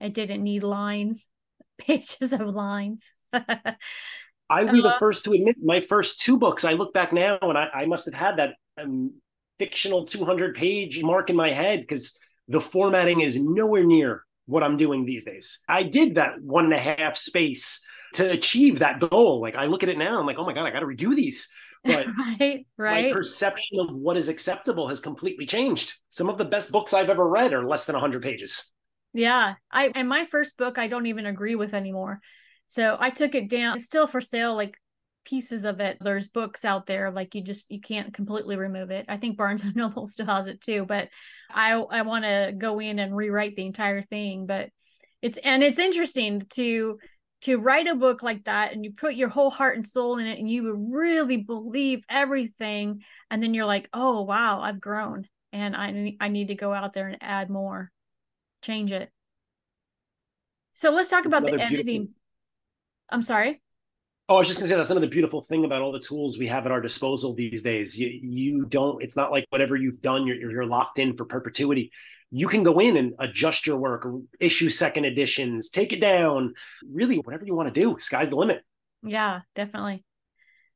It 0.00 0.14
didn't 0.14 0.42
need 0.42 0.62
lines, 0.62 1.28
pages 1.78 2.32
of 2.32 2.48
lines. 2.48 3.04
I 4.50 4.62
would 4.62 4.72
be 4.72 4.80
the 4.80 4.88
uh-huh. 4.88 4.98
first 4.98 5.24
to 5.24 5.32
admit 5.32 5.56
my 5.62 5.80
first 5.80 6.20
two 6.20 6.38
books. 6.38 6.64
I 6.64 6.72
look 6.72 6.94
back 6.94 7.12
now 7.12 7.38
and 7.42 7.58
I, 7.58 7.68
I 7.74 7.86
must 7.86 8.06
have 8.06 8.14
had 8.14 8.38
that 8.38 8.54
um, 8.80 9.12
fictional 9.58 10.06
200 10.06 10.54
page 10.54 11.02
mark 11.02 11.28
in 11.28 11.36
my 11.36 11.50
head 11.50 11.80
because 11.80 12.16
the 12.46 12.60
formatting 12.60 13.20
is 13.20 13.38
nowhere 13.38 13.84
near 13.84 14.24
what 14.46 14.62
I'm 14.62 14.78
doing 14.78 15.04
these 15.04 15.24
days. 15.24 15.58
I 15.68 15.82
did 15.82 16.14
that 16.14 16.40
one 16.40 16.64
and 16.64 16.74
a 16.74 16.78
half 16.78 17.16
space 17.16 17.84
to 18.14 18.30
achieve 18.30 18.78
that 18.78 19.00
goal. 19.00 19.40
Like 19.40 19.56
I 19.56 19.66
look 19.66 19.82
at 19.82 19.88
it 19.88 19.98
now, 19.98 20.18
I'm 20.18 20.26
like, 20.26 20.38
oh 20.38 20.44
my 20.44 20.52
God, 20.52 20.66
I 20.66 20.70
got 20.70 20.80
to 20.80 20.86
redo 20.86 21.14
these. 21.14 21.50
But 21.84 22.06
right, 22.40 22.66
right. 22.76 23.06
my 23.06 23.12
perception 23.12 23.80
of 23.80 23.94
what 23.94 24.16
is 24.16 24.28
acceptable 24.28 24.88
has 24.88 25.00
completely 25.00 25.46
changed. 25.46 25.94
Some 26.08 26.28
of 26.28 26.38
the 26.38 26.44
best 26.44 26.72
books 26.72 26.92
I've 26.92 27.10
ever 27.10 27.26
read 27.26 27.52
are 27.52 27.64
less 27.64 27.84
than 27.84 27.94
100 27.94 28.22
pages. 28.22 28.72
Yeah. 29.12 29.54
I 29.70 29.90
and 29.94 30.08
my 30.08 30.24
first 30.24 30.56
book 30.56 30.78
I 30.78 30.88
don't 30.88 31.06
even 31.06 31.26
agree 31.26 31.54
with 31.54 31.74
anymore. 31.74 32.20
So 32.66 32.96
I 33.00 33.10
took 33.10 33.34
it 33.34 33.48
down. 33.48 33.76
It's 33.76 33.86
still 33.86 34.06
for 34.06 34.20
sale, 34.20 34.54
like 34.54 34.76
pieces 35.24 35.64
of 35.64 35.80
it. 35.80 35.98
There's 36.00 36.28
books 36.28 36.64
out 36.64 36.86
there, 36.86 37.10
like 37.10 37.34
you 37.34 37.42
just 37.42 37.70
you 37.70 37.80
can't 37.80 38.12
completely 38.12 38.56
remove 38.56 38.90
it. 38.90 39.06
I 39.08 39.16
think 39.16 39.36
Barnes 39.36 39.64
and 39.64 39.76
Noble 39.76 40.06
still 40.06 40.26
has 40.26 40.48
it 40.48 40.60
too, 40.60 40.84
but 40.86 41.08
I 41.50 41.72
I 41.72 42.02
want 42.02 42.24
to 42.24 42.54
go 42.56 42.78
in 42.78 42.98
and 42.98 43.16
rewrite 43.16 43.56
the 43.56 43.66
entire 43.66 44.02
thing. 44.02 44.46
But 44.46 44.70
it's 45.22 45.38
and 45.38 45.62
it's 45.62 45.78
interesting 45.78 46.42
to 46.50 46.98
to 47.42 47.58
write 47.58 47.86
a 47.86 47.94
book 47.94 48.22
like 48.22 48.44
that 48.44 48.72
and 48.72 48.84
you 48.84 48.92
put 48.92 49.14
your 49.14 49.28
whole 49.28 49.50
heart 49.50 49.76
and 49.76 49.86
soul 49.86 50.18
in 50.18 50.26
it 50.26 50.38
and 50.38 50.50
you 50.50 50.74
really 50.90 51.36
believe 51.36 52.04
everything 52.10 53.02
and 53.30 53.42
then 53.42 53.54
you're 53.54 53.64
like 53.64 53.88
oh 53.92 54.22
wow 54.22 54.60
i've 54.60 54.80
grown 54.80 55.26
and 55.52 55.76
i 55.76 56.16
i 56.20 56.28
need 56.28 56.48
to 56.48 56.54
go 56.54 56.72
out 56.72 56.92
there 56.92 57.08
and 57.08 57.18
add 57.20 57.48
more 57.48 57.90
change 58.62 58.90
it 58.90 59.10
so 60.72 60.90
let's 60.90 61.10
talk 61.10 61.26
about 61.26 61.42
Another 61.42 61.58
the 61.58 61.64
editing 61.64 62.08
I'm 63.10 63.22
sorry. 63.22 63.60
Oh, 64.28 64.36
I 64.36 64.38
was 64.40 64.48
just 64.48 64.60
gonna 64.60 64.68
say 64.68 64.76
that's 64.76 64.90
another 64.90 65.08
beautiful 65.08 65.40
thing 65.40 65.64
about 65.64 65.80
all 65.80 65.90
the 65.90 66.00
tools 66.00 66.38
we 66.38 66.46
have 66.48 66.66
at 66.66 66.72
our 66.72 66.82
disposal 66.82 67.34
these 67.34 67.62
days. 67.62 67.98
You, 67.98 68.08
you 68.08 68.66
don't. 68.66 69.02
It's 69.02 69.16
not 69.16 69.30
like 69.30 69.46
whatever 69.48 69.76
you've 69.76 70.02
done, 70.02 70.26
you're 70.26 70.50
you're 70.50 70.66
locked 70.66 70.98
in 70.98 71.16
for 71.16 71.24
perpetuity. 71.24 71.90
You 72.30 72.48
can 72.48 72.62
go 72.62 72.78
in 72.78 72.96
and 72.96 73.14
adjust 73.18 73.66
your 73.66 73.78
work, 73.78 74.06
issue 74.38 74.68
second 74.68 75.04
editions, 75.04 75.70
take 75.70 75.92
it 75.92 76.00
down. 76.00 76.54
Really, 76.90 77.16
whatever 77.16 77.44
you 77.46 77.54
want 77.54 77.72
to 77.72 77.80
do. 77.80 77.96
Sky's 77.98 78.30
the 78.30 78.36
limit. 78.36 78.62
Yeah, 79.02 79.40
definitely. 79.54 80.04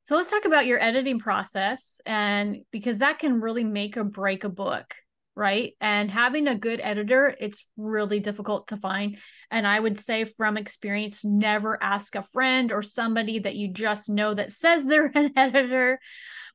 So 0.07 0.17
let's 0.17 0.31
talk 0.31 0.45
about 0.45 0.67
your 0.67 0.83
editing 0.83 1.19
process, 1.19 2.01
and 2.07 2.59
because 2.73 2.99
that 2.99 3.19
can 3.19 3.41
really 3.41 3.65
make 3.65 3.97
or 3.97 4.05
break 4.05 4.45
a 4.45 4.49
book 4.49 4.95
right? 5.35 5.73
And 5.81 6.11
having 6.11 6.47
a 6.47 6.59
good 6.59 6.81
editor, 6.83 7.35
it's 7.38 7.69
really 7.77 8.21
difficult 8.21 8.69
to 8.69 8.77
find. 8.77 9.17
And 9.51 9.67
I 9.67 9.79
would 9.79 9.99
say 9.99 10.25
from 10.25 10.57
experience, 10.57 11.25
never 11.25 11.83
ask 11.83 12.15
a 12.15 12.23
friend 12.23 12.73
or 12.73 12.83
somebody 12.83 13.38
that 13.41 13.57
you 13.57 13.69
just 13.69 14.11
know 14.11 14.35
that 14.35 14.53
says 14.53 14.85
they're 14.85 15.11
an 15.15 15.33
editor. 15.37 15.99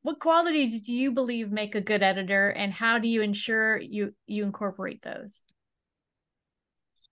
What 0.08 0.22
qualities 0.22 0.80
do 0.80 0.93
you 0.93 1.12
believe 1.12 1.52
make 1.52 1.76
a 1.76 1.82
good 1.82 2.02
editor 2.02 2.48
and 2.48 2.72
how 2.72 2.98
do 2.98 3.10
you 3.10 3.22
ensure 3.22 3.78
you 3.78 4.13
you 4.26 4.46
incorporate 4.46 5.02
those? 5.02 5.43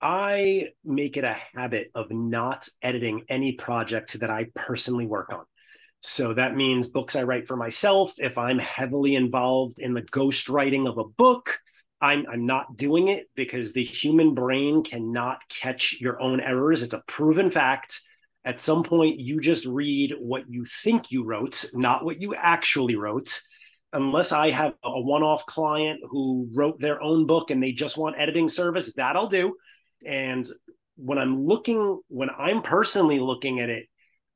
I 0.02 0.70
make 0.86 1.18
it 1.18 1.26
a 1.26 1.36
habit 1.54 1.92
of 1.94 2.10
not 2.10 2.70
editing 2.82 3.26
any 3.28 3.52
project 3.52 4.18
that 4.22 4.30
I 4.30 4.46
personally 4.56 5.06
work 5.06 5.34
on. 5.34 5.44
So 6.00 6.36
that 6.36 6.56
means 6.56 6.88
books 6.88 7.18
I 7.18 7.24
write 7.24 7.50
for 7.50 7.58
myself. 7.58 8.14
If 8.18 8.38
I'm 8.38 8.60
heavily 8.60 9.16
involved 9.16 9.80
in 9.80 9.94
the 9.94 10.04
ghost 10.04 10.48
writing 10.48 10.88
of 10.88 10.98
a 10.98 11.04
book, 11.04 11.60
I'm 12.00 12.26
I'm 12.32 12.46
not 12.46 12.78
doing 12.78 13.10
it 13.10 13.28
because 13.36 13.74
the 13.74 13.84
human 13.84 14.34
brain 14.34 14.84
cannot 14.84 15.40
catch 15.50 15.98
your 16.00 16.22
own 16.22 16.40
errors. 16.40 16.82
It's 16.82 16.94
a 16.94 17.04
proven 17.08 17.50
fact. 17.50 18.00
At 18.46 18.62
some 18.62 18.84
point, 18.84 19.20
you 19.20 19.42
just 19.42 19.66
read 19.66 20.14
what 20.20 20.44
you 20.48 20.66
think 20.66 21.12
you 21.12 21.26
wrote, 21.26 21.66
not 21.74 22.06
what 22.06 22.22
you 22.22 22.36
actually 22.36 22.96
wrote. 22.96 23.42
Unless 23.92 24.32
I 24.32 24.52
have 24.52 24.74
a 24.84 25.02
one-off 25.02 25.48
client 25.48 26.02
who 26.08 26.48
wrote 26.54 26.80
their 26.80 27.02
own 27.02 27.26
book 27.26 27.50
and 27.50 27.64
they 27.64 27.72
just 27.72 27.98
want 27.98 28.20
editing 28.20 28.48
service, 28.48 28.94
that 28.96 29.16
I'll 29.16 29.28
do. 29.28 29.56
And 30.06 30.46
when 30.96 31.18
I'm 31.18 31.44
looking, 31.44 32.00
when 32.08 32.30
I'm 32.30 32.62
personally 32.62 33.20
looking 33.20 33.62
at 33.62 33.70
it, 33.70 33.88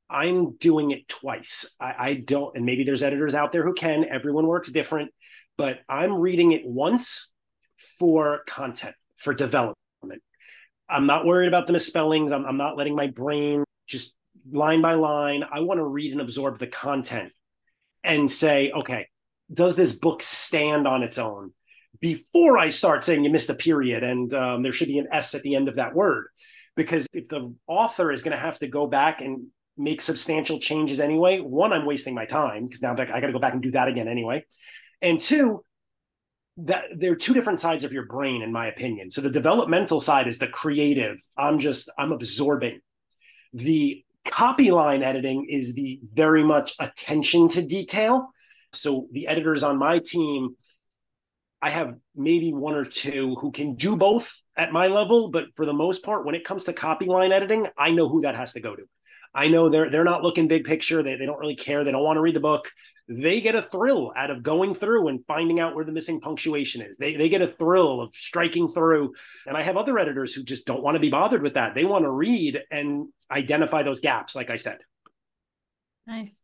I'm 0.08 0.56
doing 0.56 0.90
it 0.90 1.06
twice. 1.06 1.76
I, 1.80 1.94
I, 1.98 2.14
don't, 2.14 2.56
and 2.56 2.66
maybe 2.66 2.82
there's 2.82 3.04
editors 3.04 3.34
out 3.36 3.52
there 3.52 3.62
who 3.62 3.74
can. 3.74 4.04
Everyone 4.04 4.46
works 4.46 4.72
different, 4.72 5.12
but 5.56 5.80
I'm 5.88 6.20
reading 6.20 6.50
it 6.50 6.66
once 6.66 7.32
for 7.98 8.40
content, 8.48 8.96
for 9.16 9.34
development. 9.34 9.76
I'm 10.88 11.06
not 11.06 11.26
worried 11.26 11.46
about 11.46 11.68
the 11.68 11.72
misspellings. 11.72 12.32
I'm, 12.32 12.44
I'm 12.44 12.56
not 12.56 12.76
letting 12.76 12.96
my 12.96 13.06
brain 13.06 13.62
just 13.90 14.16
line 14.50 14.80
by 14.80 14.94
line. 14.94 15.44
I 15.50 15.60
want 15.60 15.78
to 15.78 15.84
read 15.84 16.12
and 16.12 16.20
absorb 16.20 16.58
the 16.58 16.66
content 16.66 17.32
and 18.02 18.30
say, 18.30 18.70
okay, 18.70 19.08
does 19.52 19.76
this 19.76 19.98
book 19.98 20.22
stand 20.22 20.86
on 20.86 21.02
its 21.02 21.18
own? 21.18 21.52
Before 22.00 22.56
I 22.56 22.70
start 22.70 23.04
saying 23.04 23.24
you 23.24 23.30
missed 23.30 23.50
a 23.50 23.54
period 23.54 24.02
and 24.02 24.32
um, 24.32 24.62
there 24.62 24.72
should 24.72 24.88
be 24.88 24.98
an 24.98 25.08
S 25.12 25.34
at 25.34 25.42
the 25.42 25.54
end 25.54 25.68
of 25.68 25.76
that 25.76 25.94
word. 25.94 26.28
Because 26.76 27.06
if 27.12 27.28
the 27.28 27.54
author 27.66 28.10
is 28.10 28.22
going 28.22 28.32
to 28.32 28.42
have 28.42 28.58
to 28.60 28.68
go 28.68 28.86
back 28.86 29.20
and 29.20 29.48
make 29.80 30.00
substantial 30.00 30.60
changes 30.60 31.00
anyway. 31.00 31.40
One, 31.40 31.72
I'm 31.72 31.86
wasting 31.86 32.14
my 32.14 32.26
time 32.26 32.66
because 32.66 32.82
now 32.82 32.92
I 32.92 33.20
got 33.20 33.26
to 33.26 33.32
go 33.32 33.38
back 33.38 33.54
and 33.54 33.62
do 33.62 33.70
that 33.72 33.88
again 33.88 34.08
anyway. 34.08 34.44
And 35.00 35.20
two, 35.20 35.64
that 36.58 36.84
there 36.94 37.12
are 37.12 37.16
two 37.16 37.32
different 37.32 37.60
sides 37.60 37.84
of 37.84 37.92
your 37.92 38.04
brain, 38.04 38.42
in 38.42 38.52
my 38.52 38.66
opinion. 38.66 39.10
So 39.10 39.22
the 39.22 39.30
developmental 39.30 40.00
side 40.00 40.28
is 40.28 40.38
the 40.38 40.48
creative. 40.48 41.16
I'm 41.36 41.58
just 41.58 41.90
I'm 41.98 42.12
absorbing. 42.12 42.80
The 43.52 44.04
copy 44.24 44.70
line 44.70 45.02
editing 45.02 45.46
is 45.48 45.74
the 45.74 46.00
very 46.14 46.42
much 46.42 46.74
attention 46.78 47.48
to 47.50 47.66
detail. 47.66 48.30
So 48.72 49.08
the 49.12 49.26
editors 49.26 49.62
on 49.62 49.78
my 49.78 49.98
team, 49.98 50.56
I 51.60 51.70
have 51.70 51.94
maybe 52.14 52.52
one 52.52 52.74
or 52.74 52.84
two 52.84 53.34
who 53.40 53.50
can 53.50 53.74
do 53.74 53.96
both 53.96 54.32
at 54.56 54.72
my 54.72 54.86
level, 54.86 55.30
but 55.30 55.46
for 55.54 55.66
the 55.66 55.72
most 55.72 56.04
part, 56.04 56.24
when 56.24 56.34
it 56.34 56.44
comes 56.44 56.64
to 56.64 56.72
copy 56.72 57.06
line 57.06 57.32
editing, 57.32 57.66
I 57.76 57.90
know 57.90 58.08
who 58.08 58.22
that 58.22 58.36
has 58.36 58.52
to 58.52 58.60
go 58.60 58.76
to. 58.76 58.82
I 59.34 59.48
know 59.48 59.68
they're 59.68 59.90
they're 59.90 60.04
not 60.04 60.22
looking 60.22 60.48
big 60.48 60.64
picture. 60.64 61.02
They, 61.02 61.16
they 61.16 61.26
don't 61.26 61.38
really 61.38 61.56
care. 61.56 61.84
They 61.84 61.92
don't 61.92 62.02
want 62.02 62.16
to 62.16 62.20
read 62.20 62.34
the 62.34 62.40
book. 62.40 62.70
They 63.12 63.40
get 63.40 63.56
a 63.56 63.62
thrill 63.62 64.12
out 64.16 64.30
of 64.30 64.42
going 64.42 64.74
through 64.74 65.08
and 65.08 65.26
finding 65.26 65.58
out 65.58 65.74
where 65.74 65.84
the 65.84 65.92
missing 65.92 66.20
punctuation 66.20 66.80
is. 66.80 66.96
They 66.96 67.16
they 67.16 67.28
get 67.28 67.42
a 67.42 67.46
thrill 67.46 68.00
of 68.00 68.14
striking 68.14 68.68
through. 68.68 69.12
And 69.46 69.56
I 69.56 69.62
have 69.62 69.76
other 69.76 69.98
editors 69.98 70.32
who 70.32 70.44
just 70.44 70.64
don't 70.64 70.82
want 70.82 70.94
to 70.94 71.00
be 71.00 71.10
bothered 71.10 71.42
with 71.42 71.54
that. 71.54 71.74
They 71.74 71.84
want 71.84 72.04
to 72.04 72.10
read 72.10 72.62
and 72.70 73.08
identify 73.30 73.82
those 73.82 74.00
gaps, 74.00 74.36
like 74.36 74.48
I 74.48 74.56
said. 74.56 74.78
Nice. 76.06 76.40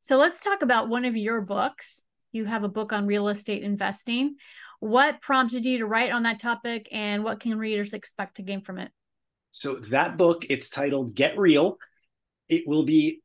So 0.00 0.16
let's 0.16 0.42
talk 0.42 0.62
about 0.62 0.88
one 0.88 1.04
of 1.04 1.16
your 1.16 1.40
books. 1.42 2.02
You 2.32 2.46
have 2.46 2.64
a 2.64 2.68
book 2.68 2.92
on 2.92 3.06
real 3.06 3.28
estate 3.28 3.62
investing. 3.62 4.36
What 4.80 5.20
prompted 5.20 5.64
you 5.64 5.78
to 5.78 5.86
write 5.86 6.12
on 6.12 6.24
that 6.24 6.38
topic 6.38 6.88
and 6.92 7.24
what 7.24 7.40
can 7.40 7.58
readers 7.58 7.92
expect 7.92 8.36
to 8.36 8.42
gain 8.42 8.60
from 8.60 8.78
it? 8.78 8.90
So 9.50 9.76
that 9.90 10.18
book, 10.18 10.46
it's 10.48 10.68
titled 10.70 11.14
Get 11.14 11.38
Real 11.38 11.78
it 12.48 12.66
will 12.66 12.84
be 12.84 13.22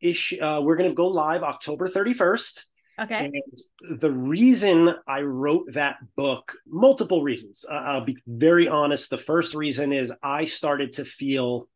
ish. 0.00 0.34
Uh, 0.40 0.60
we're 0.62 0.76
going 0.76 0.90
to 0.90 0.94
go 0.94 1.06
live 1.06 1.42
October 1.42 1.88
31st. 1.88 2.64
Okay. 3.00 3.30
And 3.32 3.98
the 4.00 4.10
reason 4.10 4.94
I 5.08 5.22
wrote 5.22 5.72
that 5.72 5.98
book, 6.16 6.54
multiple 6.66 7.22
reasons. 7.22 7.64
Uh, 7.68 7.74
I'll 7.74 8.04
be 8.04 8.18
very 8.26 8.68
honest. 8.68 9.08
The 9.08 9.16
first 9.16 9.54
reason 9.54 9.92
is 9.92 10.12
I 10.22 10.44
started 10.44 10.94
to 10.94 11.04
feel 11.04 11.68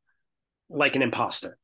like 0.69 0.97
an 0.97 1.03
imposter 1.03 1.57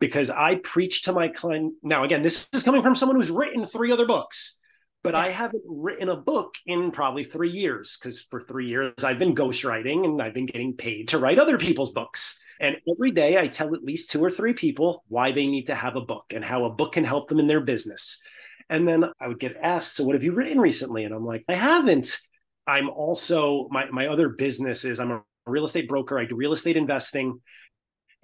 because 0.00 0.30
I 0.30 0.56
preach 0.56 1.02
to 1.02 1.12
my 1.12 1.28
client. 1.28 1.74
Now, 1.82 2.04
again, 2.04 2.22
this 2.22 2.48
is 2.54 2.62
coming 2.62 2.82
from 2.82 2.94
someone 2.94 3.16
who's 3.16 3.30
written 3.30 3.66
three 3.66 3.92
other 3.92 4.06
books, 4.06 4.58
but 5.06 5.14
yeah. 5.14 5.20
I 5.20 5.30
haven't 5.30 5.62
written 5.68 6.08
a 6.08 6.16
book 6.16 6.56
in 6.66 6.90
probably 6.90 7.22
three 7.22 7.48
years 7.48 7.96
because 7.96 8.22
for 8.22 8.40
three 8.40 8.66
years 8.66 9.04
I've 9.04 9.20
been 9.20 9.36
ghostwriting 9.36 10.04
and 10.04 10.20
I've 10.20 10.34
been 10.34 10.46
getting 10.46 10.74
paid 10.74 11.06
to 11.08 11.18
write 11.18 11.38
other 11.38 11.58
people's 11.58 11.92
books. 11.92 12.42
And 12.58 12.76
every 12.90 13.12
day 13.12 13.38
I 13.38 13.46
tell 13.46 13.72
at 13.76 13.84
least 13.84 14.10
two 14.10 14.20
or 14.20 14.32
three 14.32 14.52
people 14.52 15.04
why 15.06 15.30
they 15.30 15.46
need 15.46 15.66
to 15.66 15.76
have 15.76 15.94
a 15.94 16.00
book 16.00 16.32
and 16.34 16.44
how 16.44 16.64
a 16.64 16.70
book 16.70 16.94
can 16.94 17.04
help 17.04 17.28
them 17.28 17.38
in 17.38 17.46
their 17.46 17.60
business. 17.60 18.20
And 18.68 18.88
then 18.88 19.04
I 19.20 19.28
would 19.28 19.38
get 19.38 19.56
asked, 19.62 19.94
So 19.94 20.02
what 20.02 20.14
have 20.14 20.24
you 20.24 20.32
written 20.32 20.60
recently? 20.60 21.04
And 21.04 21.14
I'm 21.14 21.24
like, 21.24 21.44
I 21.48 21.54
haven't. 21.54 22.18
I'm 22.66 22.90
also, 22.90 23.68
my, 23.70 23.88
my 23.90 24.08
other 24.08 24.30
business 24.30 24.84
is 24.84 24.98
I'm 24.98 25.12
a 25.12 25.22
real 25.46 25.66
estate 25.66 25.88
broker. 25.88 26.18
I 26.18 26.24
do 26.24 26.34
real 26.34 26.52
estate 26.52 26.76
investing. 26.76 27.40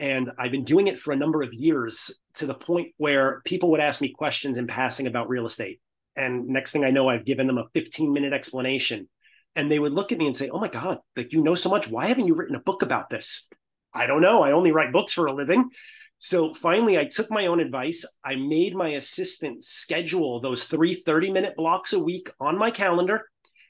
And 0.00 0.32
I've 0.36 0.50
been 0.50 0.64
doing 0.64 0.88
it 0.88 0.98
for 0.98 1.12
a 1.12 1.16
number 1.16 1.42
of 1.42 1.54
years 1.54 2.18
to 2.34 2.46
the 2.46 2.54
point 2.54 2.88
where 2.96 3.40
people 3.44 3.70
would 3.70 3.78
ask 3.78 4.00
me 4.00 4.08
questions 4.08 4.58
in 4.58 4.66
passing 4.66 5.06
about 5.06 5.28
real 5.28 5.46
estate. 5.46 5.80
And 6.16 6.48
next 6.48 6.72
thing 6.72 6.84
I 6.84 6.90
know, 6.90 7.08
I've 7.08 7.24
given 7.24 7.46
them 7.46 7.58
a 7.58 7.68
15 7.74 8.12
minute 8.12 8.32
explanation. 8.32 9.08
And 9.54 9.70
they 9.70 9.78
would 9.78 9.92
look 9.92 10.12
at 10.12 10.18
me 10.18 10.26
and 10.26 10.36
say, 10.36 10.48
Oh 10.50 10.58
my 10.58 10.68
God, 10.68 10.98
like 11.16 11.32
you 11.32 11.42
know 11.42 11.54
so 11.54 11.70
much. 11.70 11.88
Why 11.88 12.06
haven't 12.06 12.26
you 12.26 12.34
written 12.34 12.56
a 12.56 12.60
book 12.60 12.82
about 12.82 13.10
this? 13.10 13.48
I 13.94 14.06
don't 14.06 14.22
know. 14.22 14.42
I 14.42 14.52
only 14.52 14.72
write 14.72 14.92
books 14.92 15.12
for 15.12 15.26
a 15.26 15.32
living. 15.32 15.70
So 16.18 16.54
finally, 16.54 16.98
I 16.98 17.04
took 17.04 17.30
my 17.30 17.46
own 17.46 17.60
advice. 17.60 18.04
I 18.24 18.36
made 18.36 18.74
my 18.74 18.90
assistant 18.90 19.62
schedule 19.62 20.40
those 20.40 20.64
three 20.64 20.94
30 20.94 21.30
minute 21.30 21.56
blocks 21.56 21.92
a 21.92 21.98
week 21.98 22.30
on 22.40 22.56
my 22.56 22.70
calendar 22.70 23.28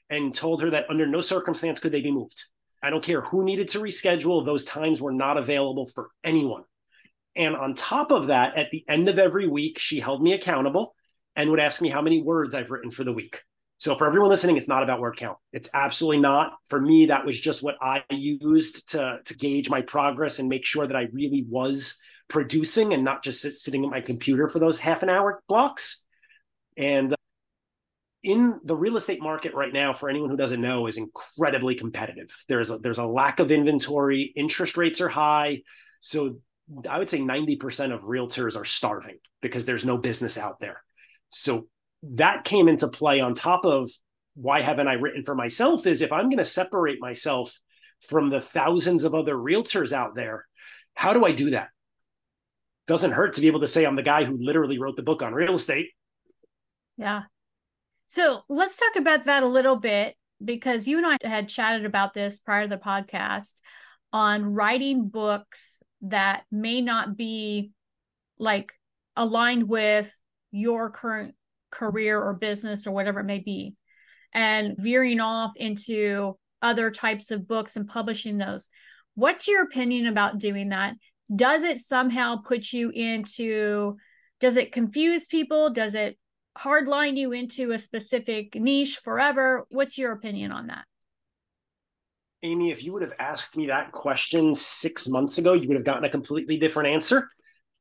and 0.09 0.33
told 0.33 0.61
her 0.61 0.69
that 0.69 0.89
under 0.89 1.07
no 1.07 1.21
circumstance 1.21 1.79
could 1.79 1.91
they 1.91 2.01
be 2.01 2.11
moved. 2.11 2.43
I 2.81 2.89
don't 2.89 3.03
care 3.03 3.21
who 3.21 3.43
needed 3.43 3.69
to 3.69 3.79
reschedule, 3.79 4.45
those 4.45 4.65
times 4.65 5.01
were 5.01 5.13
not 5.13 5.37
available 5.37 5.87
for 5.87 6.09
anyone. 6.23 6.63
And 7.35 7.55
on 7.55 7.73
top 7.73 8.11
of 8.11 8.27
that, 8.27 8.57
at 8.57 8.69
the 8.71 8.83
end 8.87 9.09
of 9.09 9.17
every 9.17 9.47
week, 9.47 9.79
she 9.79 9.99
held 9.99 10.21
me 10.21 10.33
accountable 10.33 10.93
and 11.35 11.49
would 11.49 11.59
ask 11.59 11.81
me 11.81 11.89
how 11.89 12.01
many 12.01 12.21
words 12.21 12.53
I've 12.53 12.71
written 12.71 12.91
for 12.91 13.03
the 13.03 13.13
week. 13.13 13.41
So 13.77 13.95
for 13.95 14.07
everyone 14.07 14.29
listening, 14.29 14.55
it's 14.55 14.67
not 14.67 14.83
about 14.83 15.01
word 15.01 15.17
count. 15.17 15.37
It's 15.51 15.69
absolutely 15.73 16.21
not. 16.21 16.53
For 16.69 16.79
me, 16.79 17.07
that 17.07 17.25
was 17.25 17.39
just 17.39 17.61
what 17.61 17.75
I 17.81 18.03
used 18.09 18.91
to, 18.91 19.19
to 19.25 19.35
gauge 19.35 19.69
my 19.69 19.81
progress 19.81 20.39
and 20.39 20.47
make 20.47 20.65
sure 20.65 20.87
that 20.87 20.95
I 20.95 21.09
really 21.11 21.45
was 21.49 21.99
producing 22.29 22.93
and 22.93 23.03
not 23.03 23.23
just 23.23 23.41
sit, 23.41 23.53
sitting 23.53 23.83
at 23.83 23.91
my 23.91 23.99
computer 23.99 24.47
for 24.47 24.59
those 24.59 24.79
half 24.79 25.03
an 25.03 25.09
hour 25.09 25.41
blocks. 25.49 26.05
And 26.77 27.11
uh, 27.11 27.17
in 28.23 28.59
the 28.63 28.75
real 28.75 28.95
estate 28.95 29.21
market 29.21 29.53
right 29.53 29.73
now, 29.73 29.91
for 29.91 30.09
anyone 30.09 30.29
who 30.29 30.37
doesn't 30.37 30.61
know, 30.61 30.87
is 30.87 30.97
incredibly 30.97 31.75
competitive. 31.75 32.33
There's 32.47 32.71
a, 32.71 32.77
there's 32.77 32.99
a 32.99 33.05
lack 33.05 33.39
of 33.41 33.51
inventory. 33.51 34.31
Interest 34.35 34.77
rates 34.77 35.01
are 35.01 35.09
high. 35.09 35.63
So 35.99 36.37
I 36.89 36.99
would 36.99 37.09
say 37.09 37.19
90% 37.19 37.93
of 37.93 38.01
realtors 38.03 38.55
are 38.55 38.65
starving 38.65 39.17
because 39.41 39.65
there's 39.65 39.85
no 39.85 39.97
business 39.97 40.37
out 40.37 40.61
there. 40.61 40.81
So 41.33 41.67
that 42.03 42.43
came 42.43 42.67
into 42.67 42.87
play 42.87 43.21
on 43.21 43.33
top 43.33 43.65
of 43.65 43.89
why 44.35 44.61
haven't 44.61 44.87
I 44.87 44.93
written 44.93 45.23
for 45.23 45.35
myself 45.35 45.85
is 45.85 46.01
if 46.01 46.11
I'm 46.11 46.29
going 46.29 46.37
to 46.37 46.45
separate 46.45 46.99
myself 46.99 47.59
from 48.01 48.29
the 48.29 48.41
thousands 48.41 49.03
of 49.03 49.15
other 49.15 49.35
realtors 49.35 49.91
out 49.91 50.15
there, 50.15 50.45
how 50.95 51.13
do 51.13 51.25
I 51.25 51.31
do 51.31 51.51
that? 51.51 51.69
Doesn't 52.87 53.11
hurt 53.11 53.35
to 53.35 53.41
be 53.41 53.47
able 53.47 53.61
to 53.61 53.67
say 53.67 53.85
I'm 53.85 53.95
the 53.95 54.03
guy 54.03 54.25
who 54.25 54.37
literally 54.39 54.79
wrote 54.79 54.97
the 54.97 55.03
book 55.03 55.21
on 55.21 55.33
real 55.33 55.55
estate. 55.55 55.89
Yeah. 56.97 57.23
So 58.07 58.41
let's 58.49 58.77
talk 58.77 58.95
about 58.97 59.25
that 59.25 59.43
a 59.43 59.47
little 59.47 59.77
bit 59.77 60.15
because 60.43 60.87
you 60.87 60.97
and 60.97 61.07
I 61.07 61.17
had 61.27 61.49
chatted 61.49 61.85
about 61.85 62.13
this 62.13 62.39
prior 62.39 62.63
to 62.63 62.67
the 62.67 62.77
podcast 62.77 63.55
on 64.11 64.53
writing 64.53 65.07
books 65.07 65.81
that 66.01 66.43
may 66.51 66.81
not 66.81 67.15
be 67.15 67.71
like 68.37 68.73
aligned 69.15 69.69
with 69.69 70.15
your 70.53 70.89
current 70.89 71.35
career 71.69 72.21
or 72.21 72.33
business 72.33 72.87
or 72.87 72.91
whatever 72.91 73.19
it 73.19 73.25
may 73.25 73.39
be 73.39 73.75
and 74.33 74.75
veering 74.77 75.19
off 75.19 75.51
into 75.57 76.37
other 76.61 76.89
types 76.89 77.31
of 77.31 77.47
books 77.47 77.75
and 77.75 77.89
publishing 77.89 78.37
those 78.37 78.69
what's 79.15 79.47
your 79.47 79.63
opinion 79.63 80.07
about 80.07 80.39
doing 80.39 80.69
that? 80.69 80.95
Does 81.33 81.63
it 81.63 81.77
somehow 81.77 82.37
put 82.37 82.71
you 82.73 82.89
into 82.89 83.97
does 84.39 84.57
it 84.57 84.71
confuse 84.73 85.27
people? 85.27 85.69
Does 85.69 85.95
it 85.95 86.17
hardline 86.57 87.17
you 87.17 87.31
into 87.31 87.71
a 87.71 87.79
specific 87.79 88.55
niche 88.55 88.97
forever? 88.97 89.65
What's 89.69 89.97
your 89.97 90.11
opinion 90.11 90.51
on 90.51 90.67
that? 90.67 90.85
Amy 92.43 92.71
if 92.71 92.83
you 92.83 92.91
would 92.91 93.03
have 93.03 93.13
asked 93.19 93.55
me 93.55 93.67
that 93.67 93.93
question 93.93 94.53
six 94.53 95.07
months 95.07 95.37
ago 95.37 95.53
you 95.53 95.67
would 95.69 95.77
have 95.77 95.85
gotten 95.85 96.03
a 96.03 96.09
completely 96.09 96.57
different 96.57 96.89
answer 96.89 97.29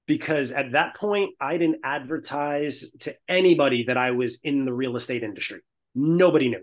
because 0.06 0.52
at 0.52 0.72
that 0.72 0.96
point 0.96 1.34
I 1.40 1.56
didn't 1.58 1.80
advertise 1.84 2.90
to 3.00 3.14
anybody 3.28 3.84
that 3.84 3.96
I 3.96 4.12
was 4.12 4.40
in 4.42 4.64
the 4.64 4.72
real 4.72 4.96
estate 4.96 5.22
industry. 5.22 5.60
Nobody 5.94 6.48
knew. 6.48 6.62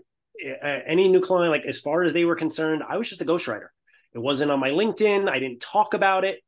Any 0.62 1.08
new 1.08 1.20
client, 1.20 1.50
like 1.50 1.64
as 1.64 1.80
far 1.80 2.02
as 2.02 2.12
they 2.12 2.24
were 2.24 2.36
concerned, 2.36 2.82
I 2.88 2.96
was 2.96 3.08
just 3.08 3.20
a 3.20 3.26
ghostwriter. 3.26 3.68
It 4.14 4.18
wasn't 4.18 4.50
on 4.50 4.58
my 4.58 4.70
LinkedIn. 4.70 5.28
I 5.28 5.38
didn't 5.38 5.60
talk 5.60 5.94
about 5.94 6.24
it. 6.24 6.40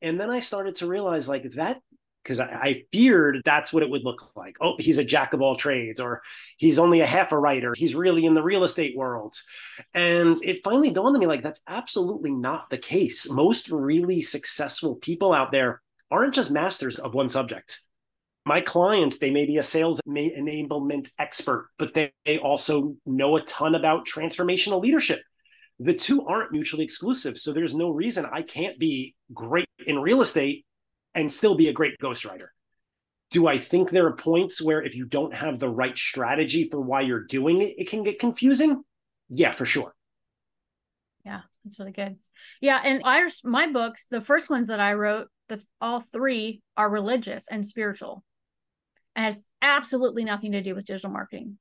And 0.00 0.20
then 0.20 0.30
I 0.30 0.40
started 0.40 0.76
to 0.76 0.86
realize 0.86 1.28
like 1.28 1.50
that 1.52 1.80
because 2.22 2.40
I, 2.40 2.46
I, 2.46 2.82
feared 2.92 3.40
that's 3.44 3.72
what 3.72 3.82
it 3.82 3.90
would 3.90 4.04
look 4.04 4.36
like. 4.36 4.56
Oh, 4.60 4.74
he's 4.78 4.98
a 4.98 5.04
jack 5.04 5.32
of 5.32 5.40
all 5.40 5.56
trades, 5.56 6.00
or 6.00 6.22
he's 6.56 6.78
only 6.78 7.00
a 7.00 7.06
half 7.06 7.32
a 7.32 7.38
writer. 7.38 7.72
He's 7.76 7.94
really 7.94 8.26
in 8.26 8.34
the 8.34 8.42
real 8.42 8.64
estate 8.64 8.96
world. 8.96 9.34
And 9.94 10.38
it 10.42 10.62
finally 10.62 10.90
dawned 10.90 11.16
on 11.16 11.20
me 11.20 11.26
like 11.26 11.42
that's 11.42 11.62
absolutely 11.66 12.30
not 12.30 12.70
the 12.70 12.78
case. 12.78 13.30
Most 13.30 13.70
really 13.70 14.22
successful 14.22 14.96
people 14.96 15.32
out 15.32 15.52
there 15.52 15.80
aren't 16.10 16.34
just 16.34 16.50
masters 16.50 16.98
of 16.98 17.14
one 17.14 17.28
subject. 17.28 17.80
My 18.46 18.60
clients, 18.60 19.18
they 19.18 19.30
may 19.30 19.44
be 19.46 19.58
a 19.58 19.62
sales 19.62 20.00
enablement 20.08 21.10
expert, 21.18 21.68
but 21.78 21.94
they, 21.94 22.12
they 22.24 22.38
also 22.38 22.96
know 23.04 23.36
a 23.36 23.42
ton 23.42 23.74
about 23.74 24.06
transformational 24.06 24.80
leadership. 24.80 25.20
The 25.78 25.94
two 25.94 26.26
aren't 26.26 26.52
mutually 26.52 26.84
exclusive. 26.84 27.38
So 27.38 27.52
there's 27.52 27.74
no 27.74 27.90
reason 27.90 28.26
I 28.30 28.42
can't 28.42 28.78
be 28.78 29.14
great 29.32 29.68
in 29.86 29.98
real 29.98 30.20
estate 30.20 30.64
and 31.14 31.30
still 31.30 31.54
be 31.54 31.68
a 31.68 31.72
great 31.72 31.98
ghostwriter. 32.02 32.48
Do 33.30 33.46
I 33.46 33.58
think 33.58 33.90
there 33.90 34.06
are 34.06 34.16
points 34.16 34.60
where 34.60 34.82
if 34.82 34.96
you 34.96 35.04
don't 35.04 35.34
have 35.34 35.58
the 35.58 35.68
right 35.68 35.96
strategy 35.96 36.68
for 36.68 36.80
why 36.80 37.02
you're 37.02 37.24
doing 37.24 37.62
it, 37.62 37.74
it 37.78 37.88
can 37.88 38.02
get 38.02 38.18
confusing? 38.18 38.82
Yeah, 39.28 39.52
for 39.52 39.66
sure. 39.66 39.94
Yeah, 41.24 41.42
that's 41.64 41.78
really 41.78 41.92
good. 41.92 42.16
Yeah, 42.60 42.80
and 42.82 43.02
I 43.04 43.28
my 43.44 43.70
books, 43.70 44.06
the 44.06 44.20
first 44.20 44.50
ones 44.50 44.68
that 44.68 44.80
I 44.80 44.94
wrote, 44.94 45.28
the 45.50 45.62
all 45.80 46.00
three 46.00 46.62
are 46.76 46.88
religious 46.88 47.48
and 47.48 47.66
spiritual. 47.66 48.24
And 49.14 49.26
has 49.34 49.44
absolutely 49.60 50.24
nothing 50.24 50.52
to 50.52 50.62
do 50.62 50.74
with 50.74 50.86
digital 50.86 51.10
marketing. 51.10 51.58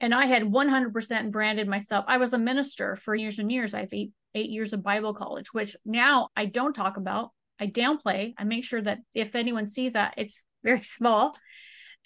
And 0.00 0.14
i 0.14 0.26
had 0.26 0.42
100% 0.42 1.30
branded 1.30 1.68
myself. 1.68 2.04
I 2.08 2.18
was 2.18 2.32
a 2.32 2.38
minister 2.38 2.96
for 2.96 3.14
years 3.14 3.38
and 3.38 3.50
years. 3.50 3.74
I 3.74 3.80
have 3.80 3.92
eight, 3.92 4.12
eight 4.34 4.50
years 4.50 4.72
of 4.72 4.82
bible 4.82 5.12
college 5.12 5.52
which 5.52 5.76
now 5.84 6.28
i 6.36 6.46
don't 6.46 6.74
talk 6.74 6.96
about. 6.96 7.30
I 7.60 7.66
downplay. 7.66 8.34
I 8.38 8.44
make 8.44 8.64
sure 8.64 8.82
that 8.82 8.98
if 9.14 9.34
anyone 9.34 9.66
sees 9.66 9.92
that 9.94 10.14
it's 10.16 10.40
very 10.64 10.82
small. 10.82 11.36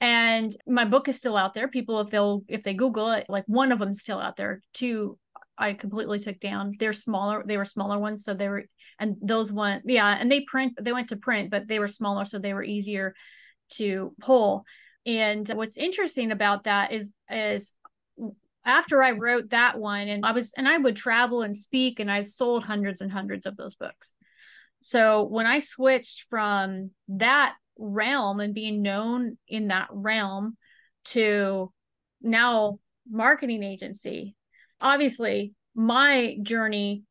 And 0.00 0.54
my 0.66 0.84
book 0.84 1.08
is 1.08 1.16
still 1.16 1.36
out 1.36 1.54
there. 1.54 1.68
People 1.68 2.00
if 2.00 2.08
they'll 2.08 2.42
if 2.48 2.62
they 2.62 2.74
google 2.74 3.10
it 3.10 3.26
like 3.28 3.44
one 3.46 3.72
of 3.72 3.78
them 3.78 3.90
is 3.90 4.02
still 4.02 4.18
out 4.18 4.36
there 4.36 4.62
two 4.72 5.18
I 5.58 5.74
completely 5.74 6.18
took 6.18 6.40
down. 6.40 6.72
They're 6.78 6.92
smaller. 6.92 7.42
They 7.46 7.56
were 7.56 7.64
smaller 7.64 7.98
ones, 7.98 8.24
so 8.24 8.34
they 8.34 8.48
were, 8.48 8.64
and 8.98 9.16
those 9.22 9.52
one, 9.52 9.82
yeah, 9.84 10.16
and 10.18 10.30
they 10.30 10.42
print. 10.42 10.74
They 10.80 10.92
went 10.92 11.08
to 11.08 11.16
print, 11.16 11.50
but 11.50 11.68
they 11.68 11.78
were 11.78 11.88
smaller, 11.88 12.24
so 12.24 12.38
they 12.38 12.54
were 12.54 12.62
easier 12.62 13.14
to 13.74 14.14
pull. 14.20 14.64
And 15.06 15.48
what's 15.48 15.76
interesting 15.76 16.32
about 16.32 16.64
that 16.64 16.92
is, 16.92 17.12
is 17.30 17.72
after 18.64 19.02
I 19.02 19.12
wrote 19.12 19.50
that 19.50 19.78
one, 19.78 20.08
and 20.08 20.26
I 20.26 20.32
was, 20.32 20.52
and 20.56 20.68
I 20.68 20.76
would 20.76 20.96
travel 20.96 21.42
and 21.42 21.56
speak, 21.56 22.00
and 22.00 22.10
I've 22.10 22.26
sold 22.26 22.64
hundreds 22.64 23.00
and 23.00 23.10
hundreds 23.10 23.46
of 23.46 23.56
those 23.56 23.76
books. 23.76 24.12
So 24.82 25.24
when 25.24 25.46
I 25.46 25.58
switched 25.60 26.26
from 26.28 26.90
that 27.08 27.54
realm 27.78 28.40
and 28.40 28.54
being 28.54 28.82
known 28.82 29.36
in 29.48 29.68
that 29.68 29.88
realm 29.90 30.56
to 31.06 31.72
now 32.22 32.78
marketing 33.08 33.62
agency 33.62 34.34
obviously 34.80 35.52
my 35.74 36.36
journey 36.42 37.02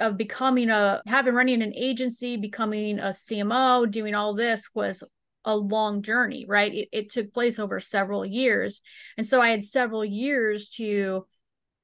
of 0.00 0.16
becoming 0.16 0.70
a 0.70 1.02
having 1.06 1.34
running 1.34 1.62
an 1.62 1.74
agency 1.74 2.36
becoming 2.36 2.98
a 2.98 3.08
cmo 3.08 3.90
doing 3.90 4.14
all 4.14 4.32
this 4.34 4.68
was 4.74 5.02
a 5.46 5.56
long 5.56 6.02
journey 6.02 6.44
right? 6.48 6.74
It, 6.74 6.88
it 6.92 7.10
took 7.10 7.32
place 7.32 7.58
over 7.58 7.80
several 7.80 8.26
years. 8.26 8.80
And 9.16 9.26
so 9.26 9.40
i 9.40 9.50
had 9.50 9.64
several 9.64 10.04
years 10.04 10.68
to 10.70 11.26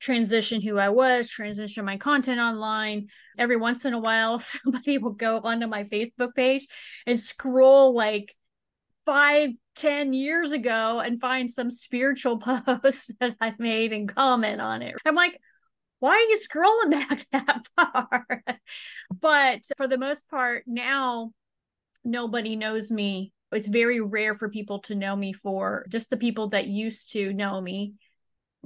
transition 0.00 0.60
who 0.60 0.78
i 0.78 0.88
was 0.88 1.30
transition 1.30 1.84
my 1.84 1.96
content 1.96 2.40
online. 2.40 3.06
Every 3.38 3.56
once 3.56 3.84
in 3.84 3.94
a 3.94 4.00
while 4.00 4.38
somebody 4.40 4.98
will 4.98 5.12
go 5.12 5.40
onto 5.42 5.66
my 5.66 5.84
facebook 5.84 6.34
page 6.34 6.66
and 7.06 7.18
scroll 7.18 7.94
like 7.94 8.34
five, 9.04 9.50
ten 9.74 10.12
years 10.12 10.52
ago 10.52 11.00
and 11.00 11.20
find 11.20 11.50
some 11.50 11.70
spiritual 11.70 12.38
post 12.38 13.12
that 13.20 13.36
I 13.40 13.54
made 13.58 13.92
and 13.92 14.14
comment 14.14 14.60
on 14.60 14.82
it. 14.82 14.94
I'm 15.04 15.14
like, 15.14 15.38
why 15.98 16.10
are 16.10 16.20
you 16.20 16.36
scrolling 16.36 16.90
back 17.08 17.26
that 17.32 17.66
far? 17.76 18.42
but 19.20 19.60
for 19.76 19.86
the 19.86 19.98
most 19.98 20.28
part, 20.28 20.64
now 20.66 21.32
nobody 22.04 22.56
knows 22.56 22.90
me. 22.90 23.32
It's 23.52 23.68
very 23.68 24.00
rare 24.00 24.34
for 24.34 24.48
people 24.48 24.80
to 24.80 24.94
know 24.94 25.14
me 25.14 25.32
for 25.32 25.84
just 25.88 26.10
the 26.10 26.16
people 26.16 26.48
that 26.48 26.66
used 26.66 27.12
to 27.12 27.32
know 27.32 27.60
me 27.60 27.94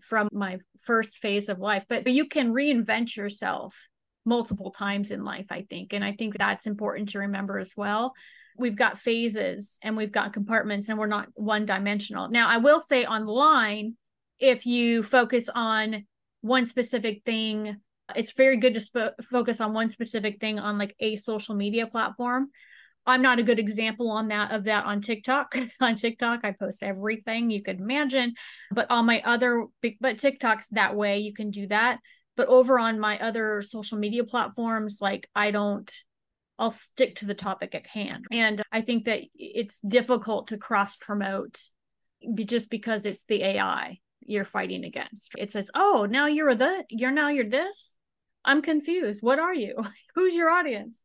from 0.01 0.29
my 0.33 0.59
first 0.83 1.18
phase 1.18 1.49
of 1.49 1.59
life. 1.59 1.85
But 1.88 2.07
you 2.07 2.27
can 2.27 2.53
reinvent 2.53 3.16
yourself 3.16 3.77
multiple 4.25 4.70
times 4.70 5.11
in 5.11 5.25
life, 5.25 5.46
I 5.51 5.62
think. 5.68 5.92
And 5.92 6.05
I 6.05 6.12
think 6.12 6.38
that's 6.38 6.66
important 6.66 7.11
to 7.11 7.20
remember 7.20 7.59
as 7.59 7.75
well 7.77 8.14
we've 8.59 8.77
got 8.77 8.99
phases 8.99 9.79
and 9.83 9.97
we've 9.97 10.12
got 10.12 10.33
compartments 10.33 10.88
and 10.88 10.99
we're 10.99 11.07
not 11.07 11.29
one 11.35 11.66
dimensional. 11.66 12.29
Now, 12.29 12.49
I 12.49 12.59
will 12.59 12.81
say 12.81 13.05
online, 13.05 13.97
if 14.38 14.66
you 14.66 15.03
focus 15.03 15.49
on 15.55 16.07
one 16.40 16.66
specific 16.66 17.23
thing, 17.25 17.77
it's 18.14 18.33
very 18.33 18.57
good 18.57 18.75
to 18.75 18.81
sp- 18.81 19.19
focus 19.31 19.61
on 19.61 19.75
one 19.75 19.90
specific 19.90 20.40
thing 20.40 20.59
on 20.59 20.79
like 20.79 20.95
a 21.01 21.16
social 21.16 21.55
media 21.55 21.87
platform. 21.87 22.49
I'm 23.07 23.23
not 23.23 23.38
a 23.38 23.45
good 23.45 23.59
example 23.59 24.11
on 24.11 24.29
that 24.29 24.53
of 24.53 24.64
that 24.64 24.85
on 24.85 25.01
TikTok. 25.01 25.57
on 25.81 25.97
TikTok, 25.97 26.40
I 26.45 26.53
post 26.53 26.83
everything 26.83 27.51
you 27.51 27.62
could 27.62 27.81
imagine, 27.81 28.35
but 28.71 28.90
on 28.90 29.07
my 29.07 29.23
other 29.25 29.66
but 30.01 30.19
TikTok's 30.19 30.69
that 30.71 30.97
way 30.97 31.19
you 31.19 31.33
can 31.33 31.51
do 31.51 31.66
that. 31.69 31.99
But 32.37 32.49
over 32.49 32.79
on 32.79 33.01
my 33.01 33.19
other 33.19 33.62
social 33.62 33.99
media 33.99 34.25
platforms, 34.25 34.99
like 35.01 35.29
I 35.35 35.53
don't 35.53 35.90
I'll 36.59 36.71
stick 36.71 37.16
to 37.16 37.27
the 37.27 37.35
topic 37.35 37.75
at 37.75 37.87
hand. 37.87 38.27
And 38.31 38.62
I 38.73 38.81
think 38.81 39.05
that 39.05 39.23
it's 39.35 39.81
difficult 39.81 40.49
to 40.49 40.59
cross 40.59 40.97
promote 40.97 41.61
just 42.35 42.71
because 42.71 43.05
it's 43.07 43.27
the 43.27 43.42
AI 43.42 43.99
you're 44.21 44.45
fighting 44.45 44.85
against. 44.85 45.35
It 45.38 45.51
says, 45.51 45.71
"Oh, 45.75 46.07
now 46.09 46.27
you're 46.27 46.55
the 46.55 46.85
you're 46.88 47.11
now 47.11 47.29
you're 47.29 47.49
this." 47.49 47.97
I'm 48.45 48.62
confused. 48.62 49.23
What 49.23 49.38
are 49.38 49.55
you? 49.55 49.75
Who's 50.14 50.35
your 50.35 50.51
audience? 50.51 51.03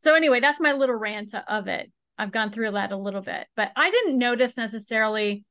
So 0.00 0.14
anyway, 0.14 0.40
that's 0.40 0.60
my 0.60 0.72
little 0.72 0.94
rant 0.94 1.32
of 1.48 1.66
it. 1.68 1.90
I've 2.16 2.32
gone 2.32 2.50
through 2.50 2.70
that 2.72 2.92
a 2.92 2.96
little 2.96 3.20
bit, 3.20 3.46
but 3.56 3.72
I 3.76 3.90
didn't 3.90 4.18
notice 4.18 4.56
necessarily 4.56 5.44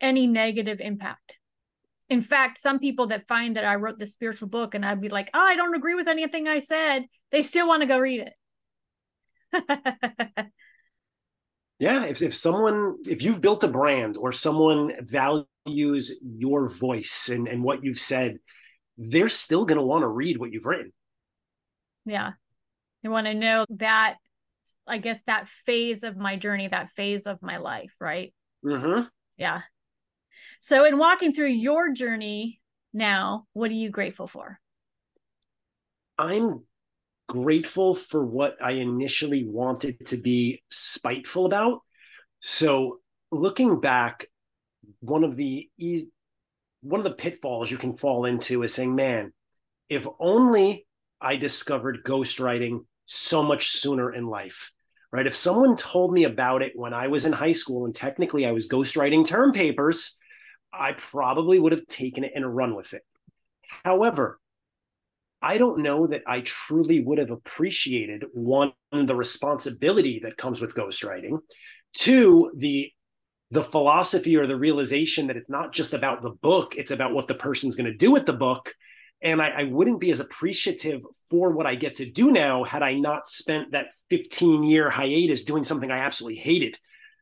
any 0.00 0.26
negative 0.26 0.80
impact. 0.80 1.38
In 2.08 2.22
fact, 2.22 2.58
some 2.58 2.78
people 2.78 3.08
that 3.08 3.26
find 3.26 3.56
that 3.56 3.64
I 3.64 3.76
wrote 3.76 3.98
the 3.98 4.06
spiritual 4.06 4.48
book 4.48 4.74
and 4.74 4.84
I'd 4.84 5.00
be 5.00 5.08
like, 5.08 5.30
"Oh, 5.34 5.40
I 5.40 5.56
don't 5.56 5.74
agree 5.74 5.94
with 5.94 6.08
anything 6.08 6.46
I 6.46 6.58
said," 6.58 7.06
they 7.30 7.42
still 7.42 7.66
want 7.66 7.80
to 7.80 7.86
go 7.86 7.98
read 7.98 8.20
it. 8.20 8.34
yeah, 11.78 12.04
if, 12.04 12.22
if 12.22 12.34
someone, 12.34 12.96
if 13.06 13.22
you've 13.22 13.40
built 13.40 13.64
a 13.64 13.68
brand 13.68 14.16
or 14.16 14.32
someone 14.32 14.92
values 15.00 16.18
your 16.22 16.68
voice 16.68 17.28
and, 17.28 17.48
and 17.48 17.62
what 17.62 17.84
you've 17.84 17.98
said, 17.98 18.38
they're 18.96 19.28
still 19.28 19.64
going 19.64 19.78
to 19.78 19.86
want 19.86 20.02
to 20.02 20.08
read 20.08 20.38
what 20.38 20.52
you've 20.52 20.66
written. 20.66 20.92
Yeah. 22.04 22.32
They 23.02 23.08
want 23.08 23.26
to 23.26 23.34
know 23.34 23.64
that, 23.70 24.16
I 24.86 24.98
guess, 24.98 25.22
that 25.24 25.48
phase 25.48 26.02
of 26.02 26.16
my 26.16 26.36
journey, 26.36 26.68
that 26.68 26.90
phase 26.90 27.26
of 27.26 27.42
my 27.42 27.58
life, 27.58 27.94
right? 28.00 28.32
Mm-hmm. 28.64 29.02
Yeah. 29.36 29.62
So, 30.60 30.84
in 30.84 30.98
walking 30.98 31.32
through 31.32 31.48
your 31.48 31.92
journey 31.92 32.60
now, 32.92 33.46
what 33.52 33.70
are 33.70 33.74
you 33.74 33.90
grateful 33.90 34.28
for? 34.28 34.60
I'm 36.16 36.62
grateful 37.28 37.94
for 37.94 38.24
what 38.24 38.56
I 38.60 38.72
initially 38.72 39.44
wanted 39.44 40.06
to 40.06 40.16
be 40.16 40.62
spiteful 40.70 41.46
about. 41.46 41.80
So 42.40 43.00
looking 43.30 43.80
back, 43.80 44.26
one 45.00 45.24
of 45.24 45.36
the 45.36 45.68
one 46.82 47.00
of 47.00 47.04
the 47.04 47.14
pitfalls 47.14 47.70
you 47.70 47.78
can 47.78 47.96
fall 47.96 48.24
into 48.24 48.62
is 48.62 48.74
saying, 48.74 48.94
"Man, 48.94 49.32
if 49.88 50.06
only 50.18 50.86
I 51.20 51.36
discovered 51.36 52.04
ghostwriting 52.04 52.84
so 53.06 53.42
much 53.42 53.70
sooner 53.70 54.12
in 54.12 54.26
life, 54.26 54.72
right? 55.12 55.26
If 55.26 55.36
someone 55.36 55.76
told 55.76 56.12
me 56.12 56.24
about 56.24 56.62
it 56.62 56.72
when 56.74 56.92
I 56.92 57.08
was 57.08 57.24
in 57.24 57.32
high 57.32 57.52
school 57.52 57.84
and 57.84 57.94
technically 57.94 58.46
I 58.46 58.52
was 58.52 58.68
ghostwriting 58.68 59.26
term 59.26 59.52
papers, 59.52 60.18
I 60.72 60.92
probably 60.92 61.58
would 61.58 61.72
have 61.72 61.86
taken 61.86 62.24
it 62.24 62.32
and 62.34 62.56
run 62.56 62.74
with 62.74 62.94
it. 62.94 63.02
However, 63.84 64.40
I 65.42 65.58
don't 65.58 65.82
know 65.82 66.06
that 66.06 66.22
I 66.26 66.40
truly 66.40 67.00
would 67.00 67.18
have 67.18 67.32
appreciated 67.32 68.24
one, 68.32 68.72
the 68.92 69.16
responsibility 69.16 70.20
that 70.22 70.36
comes 70.36 70.60
with 70.60 70.74
ghostwriting, 70.74 71.40
two, 71.94 72.52
the 72.56 72.90
the 73.50 73.62
philosophy 73.62 74.34
or 74.38 74.46
the 74.46 74.56
realization 74.56 75.26
that 75.26 75.36
it's 75.36 75.50
not 75.50 75.74
just 75.74 75.92
about 75.92 76.22
the 76.22 76.30
book, 76.30 76.74
it's 76.76 76.90
about 76.90 77.12
what 77.12 77.28
the 77.28 77.34
person's 77.34 77.76
going 77.76 77.90
to 77.90 77.94
do 77.94 78.10
with 78.10 78.24
the 78.24 78.32
book. 78.32 78.74
And 79.20 79.42
I, 79.42 79.48
I, 79.50 79.64
wouldn't 79.64 80.00
be 80.00 80.10
as 80.10 80.20
appreciative 80.20 81.02
for 81.28 81.50
what 81.50 81.66
I 81.66 81.74
get 81.74 81.96
to 81.96 82.10
do 82.10 82.32
now 82.32 82.64
had 82.64 82.82
I 82.82 82.94
not 82.94 83.28
spent 83.28 83.72
that 83.72 83.88
15 84.08 84.64
year 84.64 84.88
hiatus 84.88 85.44
doing 85.44 85.64
something 85.64 85.90
I 85.90 85.98
absolutely 85.98 86.40
hated. 86.40 86.78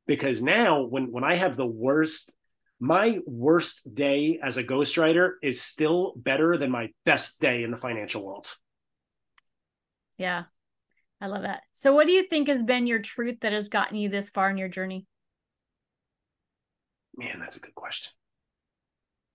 Because 0.07 0.41
now, 0.41 0.83
when 0.83 1.11
when 1.11 1.25
I 1.25 1.35
have 1.35 1.57
the 1.57 1.67
worst 1.67 2.33
my 2.81 3.19
worst 3.27 3.95
day 3.95 4.41
as 4.43 4.57
a 4.57 4.65
ghostwriter 4.65 5.33
is 5.43 5.61
still 5.61 6.15
better 6.17 6.57
than 6.57 6.71
my 6.71 6.89
best 7.05 7.41
day 7.41 7.63
in 7.63 7.71
the 7.71 7.77
financial 7.77 8.27
world. 8.27 8.51
Yeah, 10.17 10.45
I 11.21 11.27
love 11.27 11.43
that. 11.43 11.61
So, 11.75 11.93
what 11.93 12.07
do 12.07 12.13
you 12.13 12.27
think 12.27 12.49
has 12.49 12.63
been 12.63 12.87
your 12.87 13.01
truth 13.01 13.41
that 13.41 13.53
has 13.53 13.69
gotten 13.69 13.97
you 13.97 14.09
this 14.09 14.31
far 14.31 14.51
in 14.51 14.57
your 14.57 14.69
journey? 14.69 15.07
Man, 17.17 17.39
that's 17.39 17.59
a 17.59 17.61
good 17.61 17.75
question. 17.75 18.13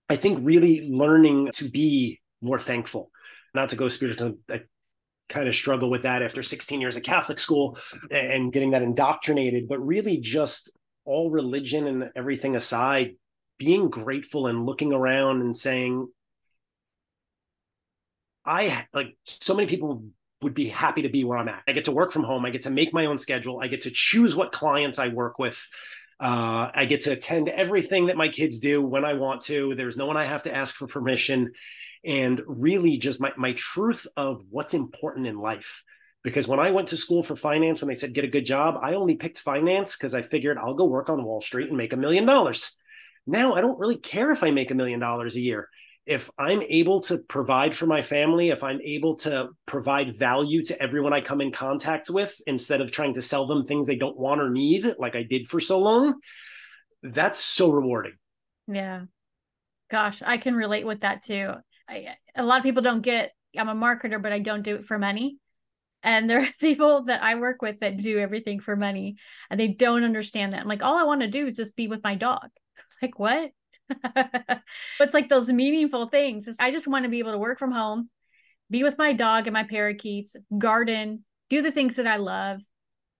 I 0.10 0.16
think 0.16 0.40
really 0.42 0.88
learning 0.90 1.52
to 1.54 1.70
be 1.70 2.22
more 2.42 2.60
thankful, 2.60 3.12
not 3.54 3.70
to 3.70 3.76
go 3.76 3.88
spiritual. 3.88 4.38
I 4.50 4.62
kind 5.30 5.48
of 5.48 5.56
struggle 5.56 5.90
with 5.90 6.04
that 6.04 6.22
after 6.24 6.42
16 6.44 6.82
years 6.82 6.96
of 6.96 7.04
Catholic 7.04 7.40
school 7.40 7.78
and 8.10 8.52
getting 8.52 8.72
that 8.72 8.84
indoctrinated, 8.84 9.68
but 9.68 9.86
really 9.86 10.18
just 10.18 10.76
all 11.04 11.30
religion 11.30 11.88
and 11.88 12.12
everything 12.16 12.56
aside, 12.56 13.16
being 13.58 13.90
grateful 13.90 14.48
and 14.48 14.66
looking 14.66 14.94
around 14.94 15.42
and 15.42 15.56
saying, 15.56 16.08
I 18.46 18.86
like 18.94 19.16
so 19.26 19.56
many 19.56 19.68
people 19.68 20.04
would 20.42 20.54
be 20.54 20.68
happy 20.68 21.02
to 21.04 21.10
be 21.10 21.24
where 21.24 21.38
I'm 21.38 21.48
at. 21.48 21.64
I 21.68 21.72
get 21.72 21.86
to 21.86 21.92
work 21.92 22.12
from 22.12 22.24
home. 22.24 22.46
I 22.46 22.52
get 22.52 22.64
to 22.64 22.70
make 22.70 22.94
my 22.94 23.06
own 23.08 23.18
schedule. 23.18 23.60
I 23.62 23.68
get 23.68 23.82
to 23.82 23.92
choose 23.92 24.36
what 24.36 24.52
clients 24.52 25.00
I 25.00 25.08
work 25.08 25.40
with. 25.40 25.68
Uh, 26.20 26.70
I 26.74 26.86
get 26.86 27.02
to 27.02 27.12
attend 27.12 27.50
everything 27.50 28.06
that 28.06 28.18
my 28.18 28.30
kids 28.30 28.60
do 28.60 28.82
when 28.82 29.04
I 29.04 29.14
want 29.14 29.42
to. 29.44 29.76
There's 29.76 29.98
no 29.98 30.06
one 30.06 30.18
I 30.18 30.26
have 30.26 30.44
to 30.44 30.56
ask 30.56 30.76
for 30.76 30.88
permission. 30.88 31.54
And 32.06 32.42
really, 32.46 32.98
just 32.98 33.20
my, 33.20 33.34
my 33.36 33.54
truth 33.54 34.06
of 34.16 34.44
what's 34.50 34.74
important 34.74 35.28
in 35.28 35.40
life. 35.40 35.84
Because 36.24 36.48
when 36.48 36.60
I 36.60 36.72
went 36.72 36.90
to 36.90 36.98
school 36.98 37.24
for 37.24 37.36
finance, 37.36 37.82
when 37.82 37.88
they 37.88 37.96
said 37.96 38.14
get 38.14 38.24
a 38.24 38.30
good 38.30 38.46
job, 38.46 38.80
I 38.82 38.94
only 38.94 39.16
picked 39.16 39.40
finance 39.40 39.98
because 39.98 40.14
I 40.14 40.22
figured 40.22 40.58
I'll 40.58 40.74
go 40.74 40.86
work 40.86 41.10
on 41.10 41.24
Wall 41.24 41.42
Street 41.42 41.70
and 41.70 41.78
make 41.78 41.94
a 41.94 41.98
million 41.98 42.26
dollars. 42.26 42.78
Now 43.28 43.54
I 43.54 43.62
don't 43.62 43.80
really 43.80 43.98
care 43.98 44.32
if 44.32 44.44
I 44.44 44.52
make 44.52 44.72
a 44.72 44.76
million 44.76 45.00
dollars 45.00 45.36
a 45.36 45.42
year. 45.42 45.70
If 46.06 46.30
I'm 46.38 46.62
able 46.62 47.00
to 47.02 47.18
provide 47.18 47.74
for 47.74 47.88
my 47.88 48.02
family, 48.02 48.50
if 48.50 48.64
I'm 48.64 48.80
able 48.82 49.16
to 49.18 49.50
provide 49.66 50.16
value 50.16 50.64
to 50.66 50.80
everyone 50.80 51.14
I 51.14 51.22
come 51.22 51.42
in 51.42 51.52
contact 51.52 52.12
with 52.12 52.40
instead 52.46 52.82
of 52.82 52.92
trying 52.92 53.16
to 53.16 53.24
sell 53.24 53.48
them 53.48 53.64
things 53.64 53.88
they 53.88 53.96
don't 53.96 54.18
want 54.18 54.40
or 54.40 54.52
need, 54.52 54.86
like 55.00 55.16
I 55.16 55.24
did 55.24 55.48
for 55.48 55.60
so 55.60 55.80
long, 55.80 56.14
that's 57.02 57.40
so 57.40 57.72
rewarding. 57.72 58.14
Yeah. 58.68 59.06
Gosh, 59.90 60.22
I 60.24 60.38
can 60.38 60.56
relate 60.56 60.86
with 60.86 61.02
that 61.02 61.24
too. 61.24 61.54
I, 61.90 62.16
a 62.36 62.44
lot 62.44 62.60
of 62.60 62.64
people 62.64 62.84
don't 62.84 63.02
get, 63.02 63.32
I'm 63.58 63.70
a 63.70 63.76
marketer, 63.76 64.22
but 64.22 64.32
I 64.32 64.40
don't 64.40 64.64
do 64.64 64.76
it 64.76 64.86
for 64.86 65.00
money. 65.00 65.38
And 66.04 66.30
there 66.30 66.40
are 66.42 66.48
people 66.60 67.06
that 67.06 67.24
I 67.24 67.36
work 67.36 67.64
with 67.64 67.80
that 67.80 67.98
do 67.98 68.20
everything 68.20 68.60
for 68.60 68.76
money 68.76 69.16
and 69.50 69.60
they 69.60 69.70
don't 69.70 70.04
understand 70.04 70.54
that. 70.54 70.62
I'm 70.62 70.68
like, 70.68 70.84
all 70.84 70.98
I 70.98 71.04
want 71.04 71.22
to 71.22 71.28
do 71.28 71.48
is 71.48 71.58
just 71.58 71.76
be 71.76 71.88
with 71.88 72.04
my 72.04 72.14
dog. 72.14 72.50
like 73.02 73.20
what? 73.20 73.52
It's 75.00 75.14
like 75.14 75.30
those 75.30 75.52
meaningful 75.52 76.08
things. 76.08 76.50
I 76.60 76.72
just 76.72 76.88
want 76.88 77.04
to 77.04 77.10
be 77.10 77.20
able 77.20 77.34
to 77.34 77.38
work 77.38 77.60
from 77.60 77.72
home 77.72 78.10
be 78.70 78.84
with 78.84 78.98
my 78.98 79.14
dog 79.14 79.48
and 79.48 79.54
my 79.54 79.64
parakeets 79.64 80.36
garden 80.58 81.24
do 81.50 81.62
the 81.62 81.72
things 81.72 81.98
that 81.98 82.08
i 82.08 82.18
love 82.18 82.60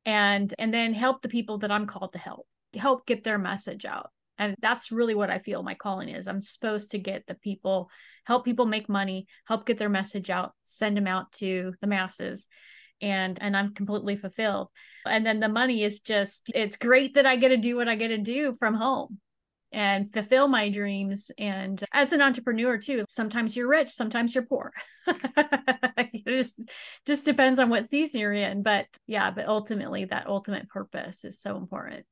and 0.06 0.54
and 0.60 0.74
then 0.74 0.94
help 0.94 1.22
the 1.22 1.30
people 1.30 1.58
that 1.60 1.72
i'm 1.72 1.86
called 1.86 2.14
to 2.14 2.20
help 2.20 2.48
help 2.76 3.06
get 3.06 3.24
their 3.24 3.38
message 3.38 3.86
out. 3.86 4.10
And 4.38 4.56
that's 4.62 4.92
really 4.92 5.16
what 5.16 5.30
i 5.30 5.40
feel 5.40 5.64
my 5.64 5.76
calling 5.76 6.10
is. 6.10 6.28
I'm 6.28 6.42
supposed 6.42 6.92
to 6.92 7.00
get 7.00 7.26
the 7.26 7.36
people 7.36 7.90
help 8.26 8.44
people 8.44 8.66
make 8.66 8.90
money 8.90 9.28
help 9.48 9.66
get 9.66 9.78
their 9.78 9.90
message 9.90 10.30
out 10.30 10.54
send 10.64 10.98
them 10.98 11.08
out 11.08 11.32
to 11.34 11.74
the 11.80 11.88
masses 11.88 12.48
and 13.02 13.38
and 13.42 13.56
i'm 13.56 13.74
completely 13.74 14.16
fulfilled. 14.16 14.70
And 15.06 15.26
then 15.26 15.40
the 15.40 15.50
money 15.50 15.84
is 15.84 16.02
just 16.02 16.52
it's 16.54 16.78
great 16.78 17.16
that 17.16 17.26
i 17.26 17.36
get 17.38 17.50
to 17.50 17.58
do 17.58 17.78
what 17.78 17.88
i 17.88 17.96
get 17.96 18.10
to 18.10 18.18
do 18.18 18.54
from 18.60 18.74
home 18.74 19.20
and 19.76 20.12
fulfill 20.12 20.48
my 20.48 20.70
dreams. 20.70 21.30
And 21.38 21.84
as 21.92 22.14
an 22.14 22.22
entrepreneur, 22.22 22.78
too, 22.78 23.04
sometimes 23.10 23.58
you're 23.58 23.68
rich, 23.68 23.90
sometimes 23.90 24.34
you're 24.34 24.46
poor. 24.46 24.72
it 25.06 26.26
just, 26.26 26.62
just 27.06 27.26
depends 27.26 27.60
on 27.60 27.70
what 27.70 27.86
season 27.86 28.22
you're 28.22 28.32
in. 28.32 28.64
But 28.64 28.88
yeah, 29.06 29.32
but 29.32 29.48
ultimately, 29.48 30.06
that 30.06 30.28
ultimate 30.28 30.70
purpose 30.70 31.26
is 31.26 31.42
so 31.42 31.58
important. 31.58 32.06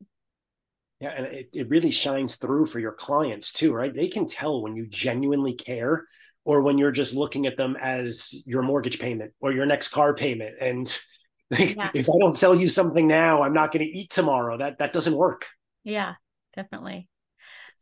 Yeah, 1.00 1.14
and 1.16 1.26
it, 1.28 1.50
it 1.54 1.70
really 1.70 1.90
shines 1.90 2.36
through 2.36 2.66
for 2.66 2.80
your 2.80 2.92
clients 2.92 3.54
too, 3.54 3.74
right? 3.74 3.96
They 3.96 4.10
can 4.10 4.28
tell 4.28 4.62
when 4.62 4.76
you 4.76 4.86
genuinely 4.88 5.54
care 5.54 6.06
or 6.44 6.64
when 6.64 6.78
you're 6.78 6.92
just 6.92 7.16
looking 7.16 7.46
at 7.46 7.56
them 7.56 7.78
as 7.80 8.44
your 8.46 8.62
mortgage 8.62 9.00
payment 9.00 9.32
or 9.40 9.54
your 9.54 9.66
next 9.66 9.88
car 9.88 10.14
payment. 10.14 10.56
And 10.60 11.00
yeah. 11.50 11.92
if 11.94 12.10
I 12.10 12.20
don't 12.20 12.38
sell 12.38 12.56
you 12.56 12.68
something 12.68 13.08
now, 13.08 13.42
I'm 13.42 13.54
not 13.54 13.72
going 13.72 13.86
to 13.86 13.98
eat 13.98 14.10
tomorrow. 14.10 14.58
That 14.58 14.80
that 14.80 14.92
doesn't 14.92 15.16
work. 15.16 15.48
Yeah, 15.86 16.16
definitely. 16.56 17.08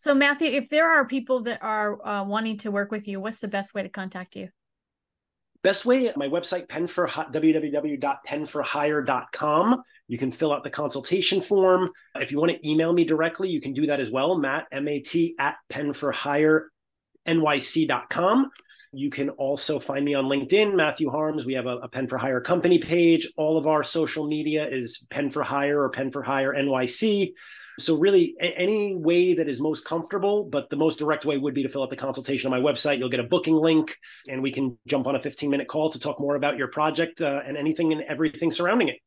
So, 0.01 0.13
Matthew, 0.15 0.47
if 0.47 0.67
there 0.67 0.89
are 0.89 1.05
people 1.05 1.41
that 1.41 1.61
are 1.61 2.03
uh, 2.03 2.23
wanting 2.23 2.57
to 2.57 2.71
work 2.71 2.89
with 2.89 3.07
you, 3.07 3.19
what's 3.19 3.39
the 3.39 3.47
best 3.47 3.75
way 3.75 3.83
to 3.83 3.89
contact 3.89 4.35
you? 4.35 4.49
Best 5.61 5.85
way, 5.85 6.11
my 6.15 6.27
website, 6.27 6.67
pen 6.67 6.87
for 6.87 7.07
www.penforhire.com. 7.07 9.83
You 10.07 10.17
can 10.17 10.31
fill 10.31 10.53
out 10.53 10.63
the 10.63 10.71
consultation 10.71 11.39
form. 11.39 11.91
If 12.15 12.31
you 12.31 12.39
want 12.39 12.51
to 12.51 12.67
email 12.67 12.93
me 12.93 13.03
directly, 13.03 13.49
you 13.49 13.61
can 13.61 13.73
do 13.73 13.85
that 13.85 13.99
as 13.99 14.09
well. 14.09 14.39
Matt, 14.39 14.65
M-A-T, 14.71 15.35
at 15.37 15.57
penforhirenyc.com. 15.71 18.51
You 18.93 19.09
can 19.11 19.29
also 19.29 19.79
find 19.79 20.03
me 20.03 20.15
on 20.15 20.25
LinkedIn, 20.25 20.73
Matthew 20.73 21.11
Harms. 21.11 21.45
We 21.45 21.53
have 21.53 21.67
a, 21.67 21.77
a, 21.77 21.87
Pen 21.87 22.07
for 22.07 22.17
Hire 22.17 22.41
company 22.41 22.79
page. 22.79 23.31
All 23.37 23.55
of 23.55 23.67
our 23.67 23.83
social 23.83 24.27
media 24.27 24.67
is 24.67 25.05
Pen 25.11 25.29
for 25.29 25.43
Hire 25.43 25.83
or 25.83 25.91
Pen 25.91 26.09
for 26.09 26.23
Hire 26.23 26.55
NYC. 26.55 27.33
So 27.79 27.97
really 27.97 28.35
any 28.39 28.95
way 28.95 29.33
that 29.35 29.47
is 29.47 29.61
most 29.61 29.85
comfortable, 29.85 30.45
but 30.45 30.69
the 30.69 30.75
most 30.75 30.99
direct 30.99 31.25
way 31.25 31.37
would 31.37 31.53
be 31.53 31.63
to 31.63 31.69
fill 31.69 31.83
out 31.83 31.89
the 31.89 31.95
consultation 31.95 32.51
on 32.51 32.61
my 32.61 32.71
website. 32.71 32.97
You'll 32.97 33.09
get 33.09 33.19
a 33.19 33.23
booking 33.23 33.55
link 33.55 33.95
and 34.29 34.43
we 34.43 34.51
can 34.51 34.77
jump 34.87 35.07
on 35.07 35.15
a 35.15 35.21
15 35.21 35.49
minute 35.49 35.67
call 35.67 35.89
to 35.89 35.99
talk 35.99 36.19
more 36.19 36.35
about 36.35 36.57
your 36.57 36.67
project 36.67 37.21
uh, 37.21 37.41
and 37.45 37.57
anything 37.57 37.91
and 37.91 38.01
everything 38.01 38.51
surrounding 38.51 38.89
it. 38.89 38.97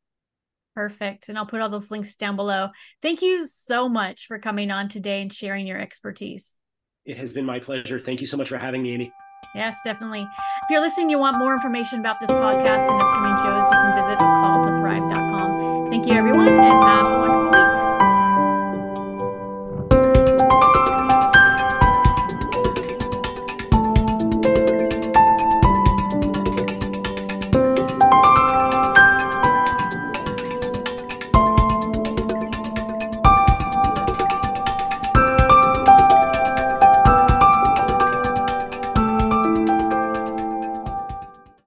Perfect. 0.75 1.29
And 1.29 1.37
I'll 1.37 1.45
put 1.45 1.61
all 1.61 1.69
those 1.69 1.89
links 1.89 2.17
down 2.17 2.35
below. 2.35 2.69
Thank 3.01 3.21
you 3.21 3.45
so 3.47 3.87
much 3.87 4.27
for 4.27 4.39
coming 4.39 4.71
on 4.71 4.89
today 4.89 5.21
and 5.21 5.31
sharing 5.31 5.65
your 5.65 5.79
expertise. 5.79 6.57
It 7.05 7.17
has 7.17 7.31
been 7.31 7.45
my 7.45 7.59
pleasure. 7.59 7.97
Thank 7.97 8.19
you 8.19 8.27
so 8.27 8.35
much 8.35 8.49
for 8.49 8.57
having 8.57 8.83
me, 8.83 8.93
Amy. 8.93 9.13
Yes, 9.53 9.77
definitely. 9.85 10.21
If 10.21 10.69
you're 10.69 10.81
listening, 10.81 11.09
you 11.09 11.17
want 11.19 11.37
more 11.37 11.53
information 11.53 11.99
about 11.99 12.19
this 12.19 12.29
podcast 12.29 12.91
and 12.91 13.01
upcoming 13.01 13.37
shows, 13.37 13.65
you 13.71 13.77
can 13.77 13.95
visit 13.95 14.19
calltothrive.com. 14.19 15.89
Thank 15.91 16.07
you, 16.07 16.13
everyone, 16.13 16.47
and 16.47 16.59
have 16.59 17.07
a 17.07 17.19
wonderful 17.19 17.44